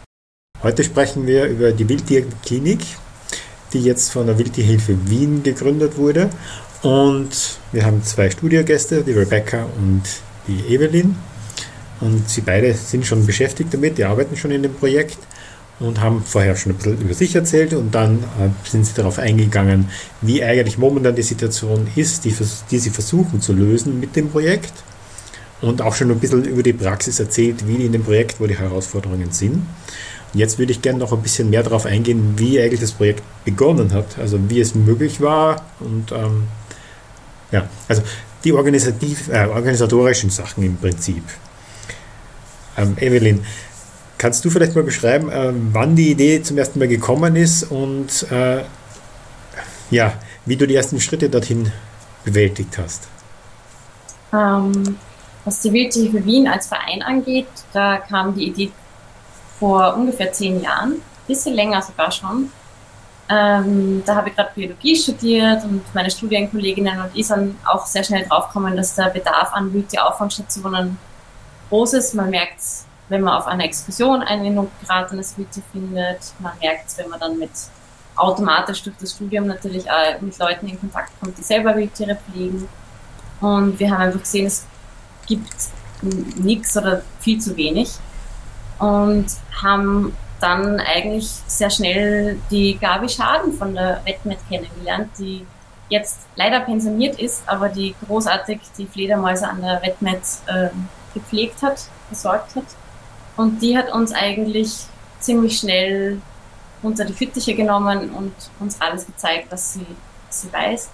[0.64, 2.80] Heute sprechen wir über die Wildtierklinik,
[3.74, 6.30] die jetzt von der Wildtierhilfe Wien gegründet wurde.
[6.84, 10.04] Und wir haben zwei Studiogäste, die Rebecca und
[10.48, 11.16] die Evelyn.
[12.00, 15.18] Und sie beide sind schon beschäftigt damit, die arbeiten schon in dem Projekt
[15.82, 19.20] und haben vorher schon ein bisschen über sich erzählt und dann äh, sind sie darauf
[19.20, 19.90] eingegangen,
[20.22, 22.36] wie eigentlich momentan die Situation ist, die,
[22.70, 24.74] die sie versuchen zu lösen mit dem Projekt
[25.62, 28.58] und auch schon ein bisschen über die Praxis erzählt, wie in dem Projekt, wo die
[28.58, 29.54] Herausforderungen sind.
[30.34, 33.24] Und jetzt würde ich gerne noch ein bisschen mehr darauf eingehen, wie eigentlich das Projekt
[33.44, 36.44] begonnen hat, also wie es möglich war und ähm,
[37.52, 38.02] ja, also
[38.44, 41.24] die organisativ, äh, organisatorischen Sachen im Prinzip.
[42.78, 43.44] Ähm, Evelyn,
[44.22, 48.32] Kannst du vielleicht mal beschreiben, äh, wann die Idee zum ersten Mal gekommen ist und
[48.32, 48.64] äh,
[49.90, 50.14] ja,
[50.46, 51.72] wie du die ersten Schritte dorthin
[52.24, 53.08] bewältigt hast?
[54.32, 55.00] Ähm,
[55.44, 58.72] was die Wildtierhilfe Wien als Verein angeht, da kam die Idee
[59.60, 62.52] vor ungefähr zehn Jahren, ein bisschen länger sogar schon.
[63.28, 68.04] Ähm, da habe ich gerade Biologie studiert und meine Studienkolleginnen und ich sind auch sehr
[68.04, 71.00] schnell draufgekommen, dass der Bedarf an Wildtieraufwandstationen
[71.70, 72.14] groß ist.
[72.14, 76.34] Man merkt es, wenn man auf einer Exkursion ein geratenes Wildtier findet.
[76.40, 77.52] Man merkt es, wenn man dann mit
[78.16, 82.70] automatisch durch das Studium natürlich auch mit Leuten in Kontakt kommt, die selber Wildtiere pflegen.
[83.42, 84.66] Und wir haben einfach gesehen, es
[85.28, 85.52] gibt
[86.38, 87.92] nichts oder viel zu wenig.
[88.80, 89.26] Und
[89.62, 95.46] haben dann eigentlich sehr schnell die Gabi Schaden von der Wettmet kennengelernt, die
[95.90, 100.70] jetzt leider pensioniert ist, aber die großartig die Fledermäuse an der Wettmet äh,
[101.14, 102.64] gepflegt hat, versorgt hat.
[103.38, 104.74] Und die hat uns eigentlich
[105.20, 106.22] ziemlich schnell
[106.82, 109.86] unter die Fittiche genommen und uns alles gezeigt, was sie,
[110.28, 110.90] was sie weiß.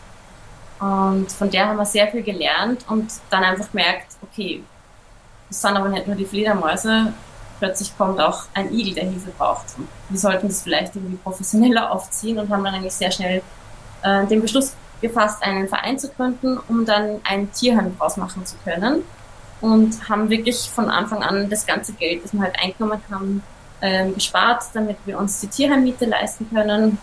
[0.79, 4.63] Und von der haben wir sehr viel gelernt und dann einfach gemerkt, okay,
[5.49, 7.13] das sind aber nicht nur die Fledermäuse,
[7.59, 9.65] plötzlich kommt auch ein Igel, der Hilfe braucht.
[10.09, 13.41] Wir sollten das vielleicht irgendwie professioneller aufziehen und haben dann eigentlich sehr schnell
[14.03, 18.55] äh, den Beschluss gefasst, einen Verein zu gründen, um dann ein Tierheim draus machen zu
[18.63, 19.03] können.
[19.59, 23.43] Und haben wirklich von Anfang an das ganze Geld, das wir halt eingenommen haben,
[23.81, 26.99] ähm, gespart, damit wir uns die Tierheimmiete leisten können.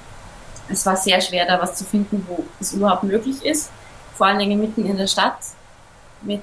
[0.68, 3.70] Es war sehr schwer, da was zu finden, wo es überhaupt möglich ist.
[4.14, 5.38] Vor allen Dingen mitten in der Stadt
[6.22, 6.42] mit,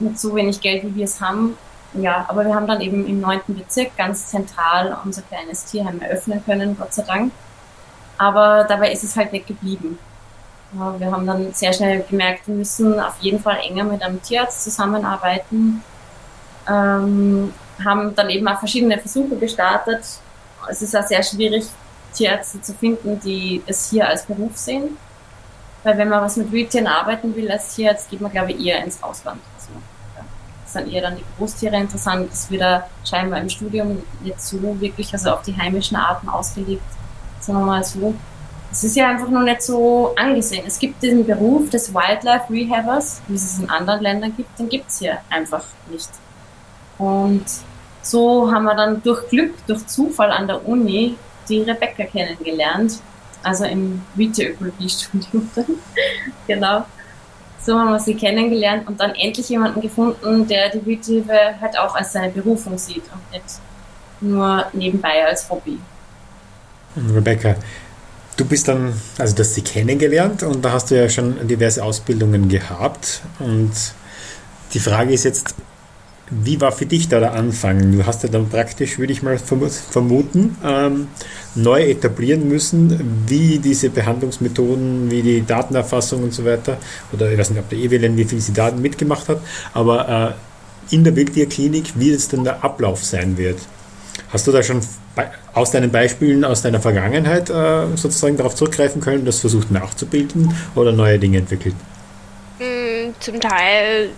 [0.00, 1.56] mit so wenig Geld, wie wir es haben,
[1.94, 6.44] ja, aber wir haben dann eben im neunten Bezirk ganz zentral unser kleines Tierheim eröffnen
[6.44, 7.32] können, Gott sei Dank.
[8.18, 9.98] Aber dabei ist es halt nicht geblieben.
[10.72, 14.64] Wir haben dann sehr schnell gemerkt, wir müssen auf jeden Fall enger mit einem Tierarzt
[14.64, 15.82] zusammenarbeiten.
[16.68, 20.04] Ähm, haben dann eben auch verschiedene Versuche gestartet.
[20.68, 21.64] Es ist auch sehr schwierig,
[22.12, 24.98] Tierärzte zu finden, die es hier als Beruf sehen.
[25.84, 28.84] Weil wenn man was mit Wildtieren arbeiten will als Tierarzt, geht man, glaube ich, eher
[28.84, 29.40] ins Ausland
[30.72, 32.30] sind eher dann die Großtiere interessant.
[32.30, 36.82] Das wird da scheinbar im Studium nicht so wirklich, also auf die heimischen Arten ausgelegt,
[37.46, 38.14] wir mal so.
[38.70, 40.64] Es ist ja einfach nur nicht so angesehen.
[40.66, 44.90] Es gibt diesen Beruf des Wildlife Rehabbers, wie es in anderen Ländern gibt, den gibt
[44.90, 46.10] es hier einfach nicht.
[46.98, 47.44] Und
[48.02, 51.16] so haben wir dann durch Glück, durch Zufall an der Uni
[51.48, 53.00] die Rebecca kennengelernt,
[53.42, 55.48] also im Vitaökologie-Studium
[56.46, 56.84] genau
[57.68, 61.94] so haben wir sie kennengelernt und dann endlich jemanden gefunden, der die Wildhilfe halt auch
[61.94, 63.60] als seine Berufung sieht und nicht
[64.20, 65.78] nur nebenbei als Hobby.
[66.96, 67.56] Rebecca,
[68.38, 71.82] du bist dann, also du hast sie kennengelernt und da hast du ja schon diverse
[71.84, 73.72] Ausbildungen gehabt und
[74.72, 75.54] die Frage ist jetzt,
[76.30, 77.92] wie war für dich da der Anfang?
[77.92, 81.08] Du hast ja dann praktisch, würde ich mal vermuten, ähm,
[81.54, 86.76] neu etablieren müssen, wie diese Behandlungsmethoden, wie die Datenerfassung und so weiter,
[87.12, 89.40] oder ich weiß nicht, ob der Evelyn, wie viel sie Daten mitgemacht hat,
[89.72, 90.36] aber
[90.90, 93.58] äh, in der Wildtierklinik, wie jetzt denn der Ablauf sein wird.
[94.32, 94.80] Hast du da schon
[95.54, 100.92] aus deinen Beispielen aus deiner Vergangenheit äh, sozusagen darauf zurückgreifen können, das versucht nachzubilden oder
[100.92, 101.74] neue Dinge entwickelt?
[102.58, 104.10] Hm, zum Teil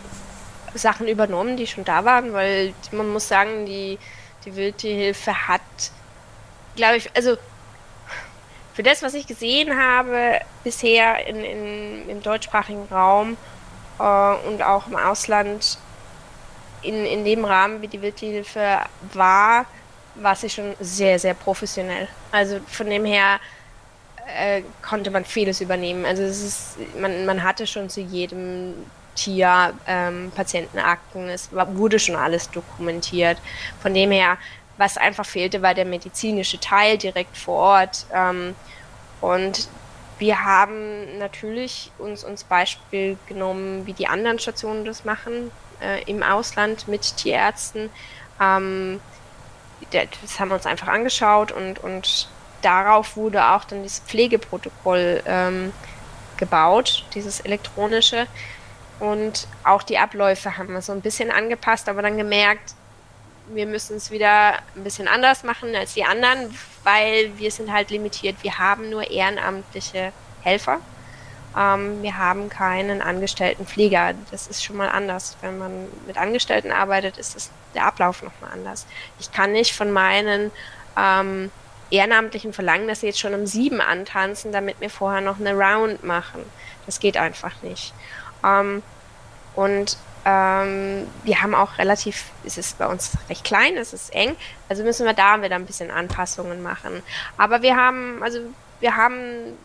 [0.74, 3.98] Sachen übernommen, die schon da waren, weil man muss sagen, die,
[4.44, 5.60] die Wildtierhilfe hat,
[6.76, 7.36] glaube ich, also
[8.74, 13.36] für das, was ich gesehen habe bisher in, in, im deutschsprachigen Raum
[13.98, 14.02] äh,
[14.48, 15.78] und auch im Ausland,
[16.82, 18.78] in, in dem Rahmen, wie die Wildtierhilfe
[19.12, 19.66] war,
[20.16, 22.08] war sie schon sehr, sehr professionell.
[22.32, 23.40] Also von dem her
[24.26, 26.04] äh, konnte man vieles übernehmen.
[26.04, 28.74] Also es ist, man, man hatte schon zu jedem
[29.14, 33.38] Tier, ähm, Patientenakten, es war, wurde schon alles dokumentiert.
[33.82, 34.38] Von dem her,
[34.76, 38.06] was einfach fehlte, war der medizinische Teil direkt vor Ort.
[38.14, 38.54] Ähm,
[39.20, 39.68] und
[40.18, 45.50] wir haben natürlich uns uns Beispiel genommen, wie die anderen Stationen das machen
[45.80, 47.90] äh, im Ausland mit Tierärzten.
[48.40, 49.00] Ähm,
[49.92, 52.28] das haben wir uns einfach angeschaut und, und
[52.62, 55.72] darauf wurde auch dann dieses Pflegeprotokoll ähm,
[56.36, 58.26] gebaut, dieses elektronische.
[58.98, 62.74] Und auch die Abläufe haben wir so ein bisschen angepasst, aber dann gemerkt,
[63.48, 67.90] wir müssen es wieder ein bisschen anders machen als die anderen, weil wir sind halt
[67.90, 68.36] limitiert.
[68.42, 70.12] Wir haben nur ehrenamtliche
[70.42, 70.80] Helfer.
[71.56, 74.14] Ähm, wir haben keinen angestellten Pfleger.
[74.30, 75.36] Das ist schon mal anders.
[75.40, 78.86] Wenn man mit Angestellten arbeitet, ist das, der Ablauf nochmal anders.
[79.18, 80.50] Ich kann nicht von meinen
[80.96, 81.50] ähm,
[81.90, 86.04] Ehrenamtlichen verlangen, dass sie jetzt schon um sieben antanzen, damit wir vorher noch eine Round
[86.04, 86.44] machen.
[86.86, 87.92] Das geht einfach nicht.
[88.44, 88.82] Ähm,
[89.56, 94.36] und ähm, wir haben auch relativ, es ist bei uns recht klein, es ist eng,
[94.68, 97.02] also müssen wir da wieder ein bisschen Anpassungen machen.
[97.38, 98.40] Aber wir haben, also
[98.80, 99.56] wir haben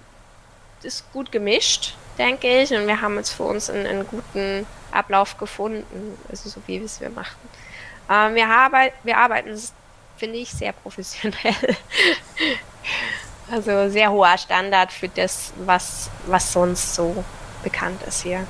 [0.85, 5.37] das gut gemischt, denke ich, und wir haben jetzt für uns einen, einen guten Ablauf
[5.37, 7.37] gefunden, also so wie wir es wir machen.
[8.09, 9.59] Ähm, wir, arbeit, wir arbeiten,
[10.17, 11.35] finde ich, sehr professionell.
[13.51, 17.23] Also sehr hoher Standard für das, was, was sonst so
[17.63, 18.47] bekannt ist hier.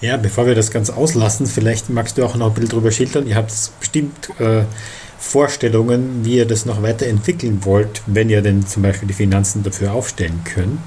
[0.00, 3.26] Ja, bevor wir das ganz auslassen, vielleicht magst du auch noch ein bisschen drüber schildern.
[3.26, 4.64] Ihr habt bestimmt äh,
[5.22, 9.92] Vorstellungen, wie ihr das noch weiterentwickeln wollt, wenn ihr denn zum Beispiel die Finanzen dafür
[9.92, 10.80] aufstellen könnt.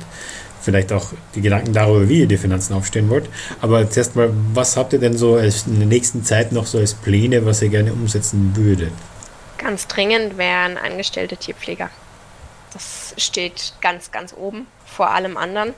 [0.61, 3.29] Vielleicht auch die Gedanken darüber, wie ihr die Finanzen aufstellen wollt.
[3.61, 6.93] Aber zuerst mal, was habt ihr denn so in der nächsten Zeit noch so als
[6.93, 8.91] Pläne, was ihr gerne umsetzen würdet?
[9.57, 11.89] Ganz dringend wären angestellte Tierpfleger.
[12.73, 15.73] Das steht ganz, ganz oben vor allem anderen,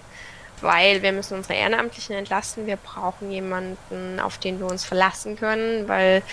[0.61, 2.65] weil wir müssen unsere Ehrenamtlichen entlasten.
[2.65, 6.23] Wir brauchen jemanden, auf den wir uns verlassen können, weil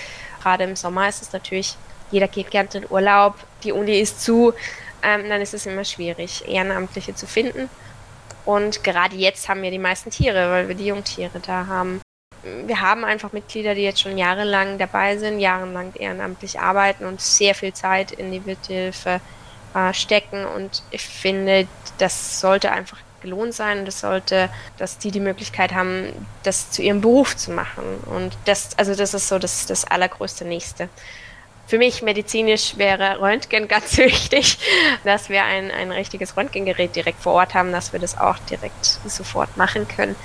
[0.42, 1.76] gerade im Sommer ist es natürlich,
[2.10, 4.52] jeder geht gerne in Urlaub, die Uni ist zu,
[5.02, 7.68] ähm, dann ist es immer schwierig, Ehrenamtliche zu finden.
[8.44, 12.00] Und gerade jetzt haben wir die meisten Tiere, weil wir die Jungtiere da haben.
[12.66, 17.54] Wir haben einfach Mitglieder, die jetzt schon jahrelang dabei sind, jahrelang ehrenamtlich arbeiten und sehr
[17.54, 19.20] viel Zeit in die Wirthilfe
[19.74, 20.44] äh, stecken.
[20.44, 21.66] Und ich finde,
[21.98, 26.82] das sollte einfach gelohnt sein und es sollte, dass die die Möglichkeit haben, das zu
[26.82, 27.82] ihrem Beruf zu machen.
[28.06, 30.90] Und das, also das ist so das, das allergrößte Nächste.
[31.66, 34.58] Für mich medizinisch wäre Röntgen ganz wichtig,
[35.04, 38.84] dass wir ein, ein richtiges Röntgengerät direkt vor Ort haben, dass wir das auch direkt
[39.06, 40.16] sofort machen können.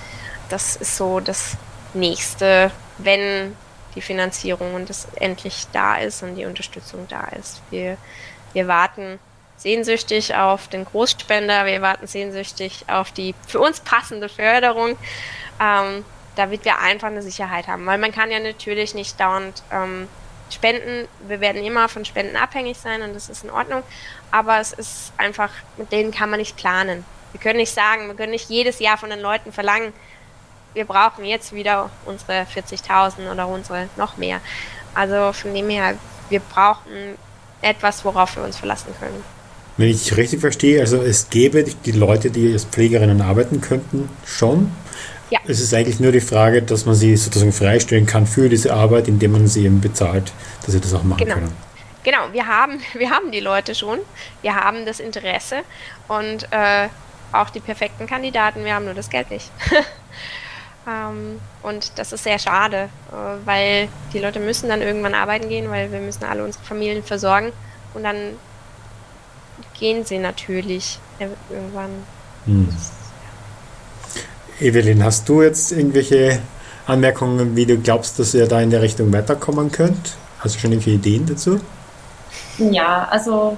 [0.50, 1.58] Das ist so das
[1.94, 3.56] Nächste, wenn
[3.96, 7.62] die Finanzierung und das endlich da ist und die Unterstützung da ist.
[7.70, 7.98] Wir,
[8.54, 9.20] wir warten
[9.58, 14.98] sehnsüchtig auf den Großspender, wir warten sehnsüchtig auf die für uns passende Förderung,
[15.62, 17.86] ähm, damit wir einfach eine Sicherheit haben.
[17.86, 20.08] Weil man kann ja natürlich nicht dauernd ähm,
[20.54, 23.84] spenden, wir werden immer von Spenden abhängig sein und das ist in Ordnung,
[24.32, 27.06] aber es ist einfach, mit denen kann man nicht planen.
[27.32, 29.93] Wir können nicht sagen, wir können nicht jedes Jahr von den Leuten verlangen,
[30.74, 34.39] wir brauchen jetzt wieder unsere 40.000 oder unsere noch mehr.
[34.93, 35.95] Also von dem her,
[36.30, 37.18] wir brauchen
[37.62, 39.24] etwas, worauf wir uns verlassen können.
[39.80, 44.74] Wenn ich richtig verstehe, also es gäbe die Leute, die als Pflegerinnen arbeiten könnten, schon.
[45.30, 45.40] Ja.
[45.48, 49.08] Es ist eigentlich nur die Frage, dass man sie sozusagen freistellen kann für diese Arbeit,
[49.08, 50.34] indem man sie eben bezahlt,
[50.66, 51.36] dass sie das auch machen genau.
[51.36, 51.54] können.
[52.04, 54.00] Genau, wir haben, wir haben die Leute schon,
[54.42, 55.62] wir haben das Interesse
[56.10, 56.90] und äh,
[57.32, 59.50] auch die perfekten Kandidaten, wir haben nur das Geld nicht.
[60.90, 65.70] ähm, und das ist sehr schade, äh, weil die Leute müssen dann irgendwann arbeiten gehen,
[65.70, 67.54] weil wir müssen alle unsere Familien versorgen
[67.94, 68.36] und dann
[69.80, 71.92] gehen sie natürlich irgendwann.
[72.46, 72.70] Hm.
[74.60, 76.40] Evelyn, hast du jetzt irgendwelche
[76.86, 80.18] Anmerkungen, wie du glaubst, dass ihr da in der Richtung weiterkommen könnt?
[80.40, 81.60] Hast du schon irgendwelche Ideen dazu?
[82.58, 83.58] Ja, also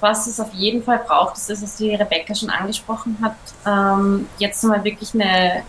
[0.00, 3.36] was es auf jeden Fall braucht, ist das, was die Rebecca schon angesprochen hat,
[3.66, 5.62] ähm, jetzt mal wirklich eine,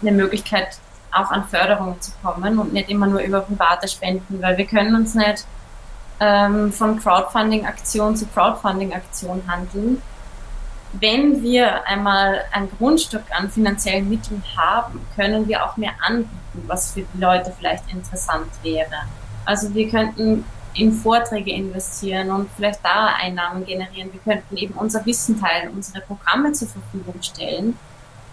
[0.00, 0.78] eine Möglichkeit
[1.12, 4.96] auch an Förderung zu kommen und nicht immer nur über private Spenden, weil wir können
[4.96, 5.44] uns nicht
[6.20, 10.02] ähm, von Crowdfunding-Aktion zu Crowdfunding-Aktion handeln.
[10.92, 16.92] Wenn wir einmal ein Grundstück an finanziellen Mitteln haben, können wir auch mehr anbieten, was
[16.92, 18.94] für die Leute vielleicht interessant wäre.
[19.44, 20.44] Also wir könnten
[20.74, 24.12] in Vorträge investieren und vielleicht da Einnahmen generieren.
[24.12, 27.78] Wir könnten eben unser Wissen teilen, unsere Programme zur Verfügung stellen.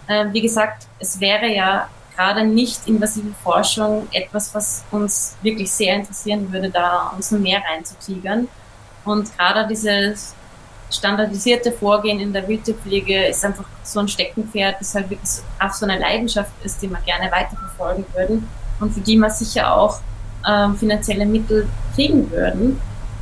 [0.07, 5.95] Äh, wie gesagt, es wäre ja gerade nicht invasive Forschung etwas, was uns wirklich sehr
[5.95, 8.47] interessieren würde, da uns mehr reinzutigern.
[9.05, 10.35] Und gerade dieses
[10.91, 15.85] standardisierte Vorgehen in der Wildtierpflege ist einfach so ein Steckenpferd, das halt wirklich auch so
[15.85, 18.47] eine Leidenschaft ist, die wir gerne weiterverfolgen würden
[18.79, 19.99] und für die wir sicher auch
[20.47, 22.79] ähm, finanzielle Mittel kriegen würden.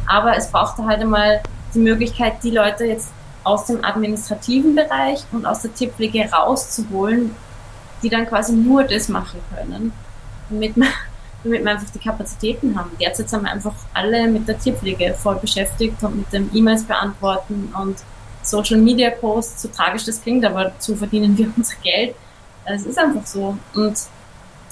[0.08, 1.42] Aber es braucht halt einmal
[1.74, 3.10] die Möglichkeit, die Leute jetzt
[3.44, 7.36] aus dem administrativen Bereich und aus der Tierpflege rauszuholen,
[8.02, 9.92] die dann quasi nur das machen können,
[10.50, 10.88] damit wir,
[11.44, 12.92] damit wir einfach die Kapazitäten haben.
[13.00, 17.74] Derzeit sind wir einfach alle mit der Tierpflege voll beschäftigt und mit dem E-Mails beantworten
[17.80, 17.98] und
[18.42, 22.16] Social Media Posts, so tragisch das klingt, aber so verdienen wir unser Geld.
[22.66, 23.58] Es ist einfach so.
[23.74, 23.98] Und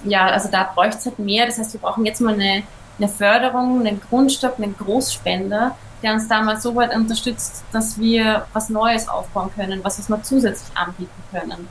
[0.03, 1.45] ja, also da bräuchte es halt mehr.
[1.45, 2.63] Das heißt, wir brauchen jetzt mal eine,
[2.97, 8.45] eine Förderung, einen Grundstock, einen Großspender, der uns da mal so weit unterstützt, dass wir
[8.53, 11.67] was Neues aufbauen können, was, was wir zusätzlich anbieten können.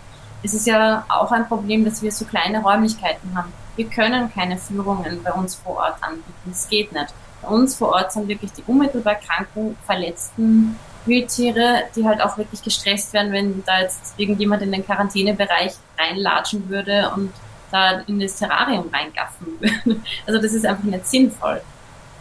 [0.47, 3.53] Es ist ja auch ein Problem, dass wir so kleine Räumlichkeiten haben.
[3.75, 6.33] Wir können keine Führungen bei uns vor Ort anbieten.
[6.45, 7.13] Das geht nicht.
[7.43, 12.63] Bei uns vor Ort sind wirklich die unmittelbar kranken, verletzten Wildtiere, die halt auch wirklich
[12.63, 17.33] gestresst werden, wenn da jetzt irgendjemand in den Quarantänebereich reinlatschen würde und
[17.73, 20.01] da in das Terrarium reingaffen würde.
[20.29, 21.61] Also das ist einfach nicht sinnvoll.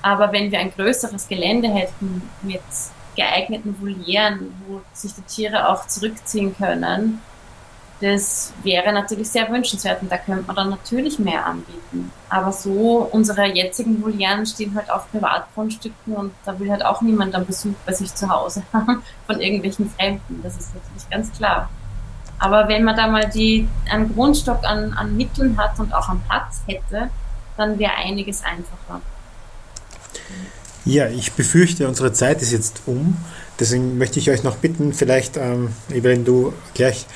[0.01, 2.63] Aber wenn wir ein größeres Gelände hätten mit
[3.15, 7.21] geeigneten Volieren, wo sich die Tiere auch zurückziehen können,
[8.01, 12.11] Das wäre natürlich sehr wünschenswert und da könnte man dann natürlich mehr anbieten.
[12.29, 17.33] Aber so, unsere jetzigen Volieren stehen halt auf Privatgrundstücken und da will halt auch niemand
[17.33, 20.41] einen Besuch bei sich zu Hause haben von irgendwelchen Fremden.
[20.43, 21.69] Das ist natürlich ganz klar.
[22.37, 26.21] Aber wenn man da mal die, einen Grundstock an, an Mitteln hat und auch einen
[26.21, 27.09] Platz hätte,
[27.55, 29.01] dann wäre einiges einfacher.
[30.83, 33.17] Ja, ich befürchte, unsere Zeit ist jetzt um.
[33.59, 37.07] Deswegen möchte ich euch noch bitten, vielleicht, ähm, Evelyn, du gleich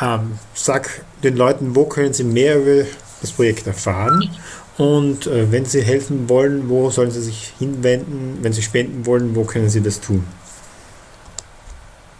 [0.00, 2.86] ähm, sag den Leuten, wo können sie mehr über
[3.20, 4.30] das Projekt erfahren
[4.78, 9.34] und äh, wenn sie helfen wollen, wo sollen sie sich hinwenden, wenn sie spenden wollen,
[9.34, 10.26] wo können sie das tun?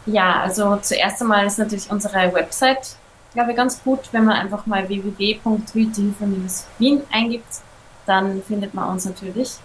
[0.06, 2.96] Ja, also zuerst einmal ist natürlich unsere Website,
[3.34, 7.60] glaube ich, ganz gut, wenn man einfach mal www.wildhilfe-wien eingibt,
[8.06, 9.56] dann findet man uns natürlich.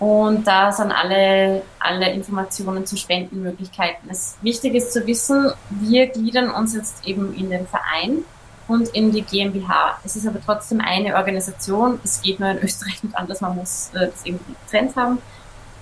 [0.00, 4.08] Und da sind alle, alle Informationen zu Spendenmöglichkeiten.
[4.10, 8.24] Es wichtig ist zu wissen, wir gliedern uns jetzt eben in den Verein
[8.66, 9.98] und in die GmbH.
[10.02, 12.00] Es ist aber trotzdem eine Organisation.
[12.02, 13.42] Es geht nur in Österreich nicht anders.
[13.42, 15.18] Man muss äh, das irgendwie getrennt haben.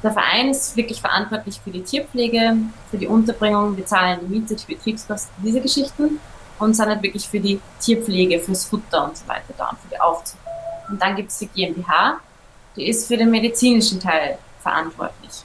[0.03, 2.57] Der Verein ist wirklich verantwortlich für die Tierpflege,
[2.91, 6.21] für die Unterbringung, wir zahlen die Miete, die Betriebskosten, diese Geschichten
[6.59, 9.89] und sind halt wirklich für die Tierpflege, fürs Futter und so weiter da und für
[9.91, 10.39] die Aufzucht.
[10.89, 12.21] Und dann gibt es die GmbH,
[12.79, 15.43] die ist für den medizinischen Teil verantwortlich.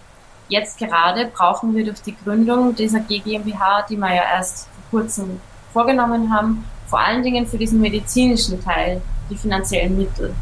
[0.48, 5.42] Jetzt gerade brauchen wir durch die Gründung dieser GmbH, die wir ja erst vor kurzem
[5.72, 10.36] vorgenommen haben, vor allen Dingen für diesen medizinischen Teil die finanziellen Mittel.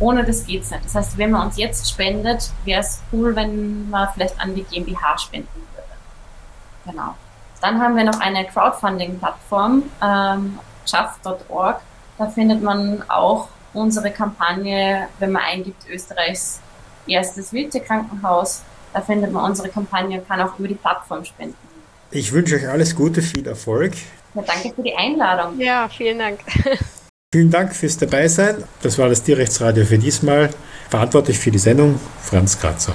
[0.00, 0.84] Ohne das geht's nicht.
[0.84, 4.62] Das heißt, wenn man uns jetzt spendet, wäre es cool, wenn man vielleicht an die
[4.62, 5.88] GmbH spenden würde.
[6.86, 7.14] Genau.
[7.60, 11.80] Dann haben wir noch eine Crowdfunding-Plattform, ähm, schaff.org.
[12.18, 16.60] Da findet man auch unsere Kampagne, wenn man eingibt, Österreichs
[17.06, 18.62] erstes Wildtierkrankenhaus,
[18.92, 21.56] da findet man unsere Kampagne und kann auch über die Plattform spenden.
[22.10, 23.94] Ich wünsche euch alles Gute, viel Erfolg.
[24.34, 25.58] Ja, danke für die Einladung.
[25.58, 26.40] Ja, vielen Dank.
[27.34, 28.62] Vielen Dank fürs Dabeisein.
[28.82, 30.50] Das war das Tierrechtsradio für diesmal.
[30.90, 32.94] Verantwortlich für die Sendung Franz Kratzer.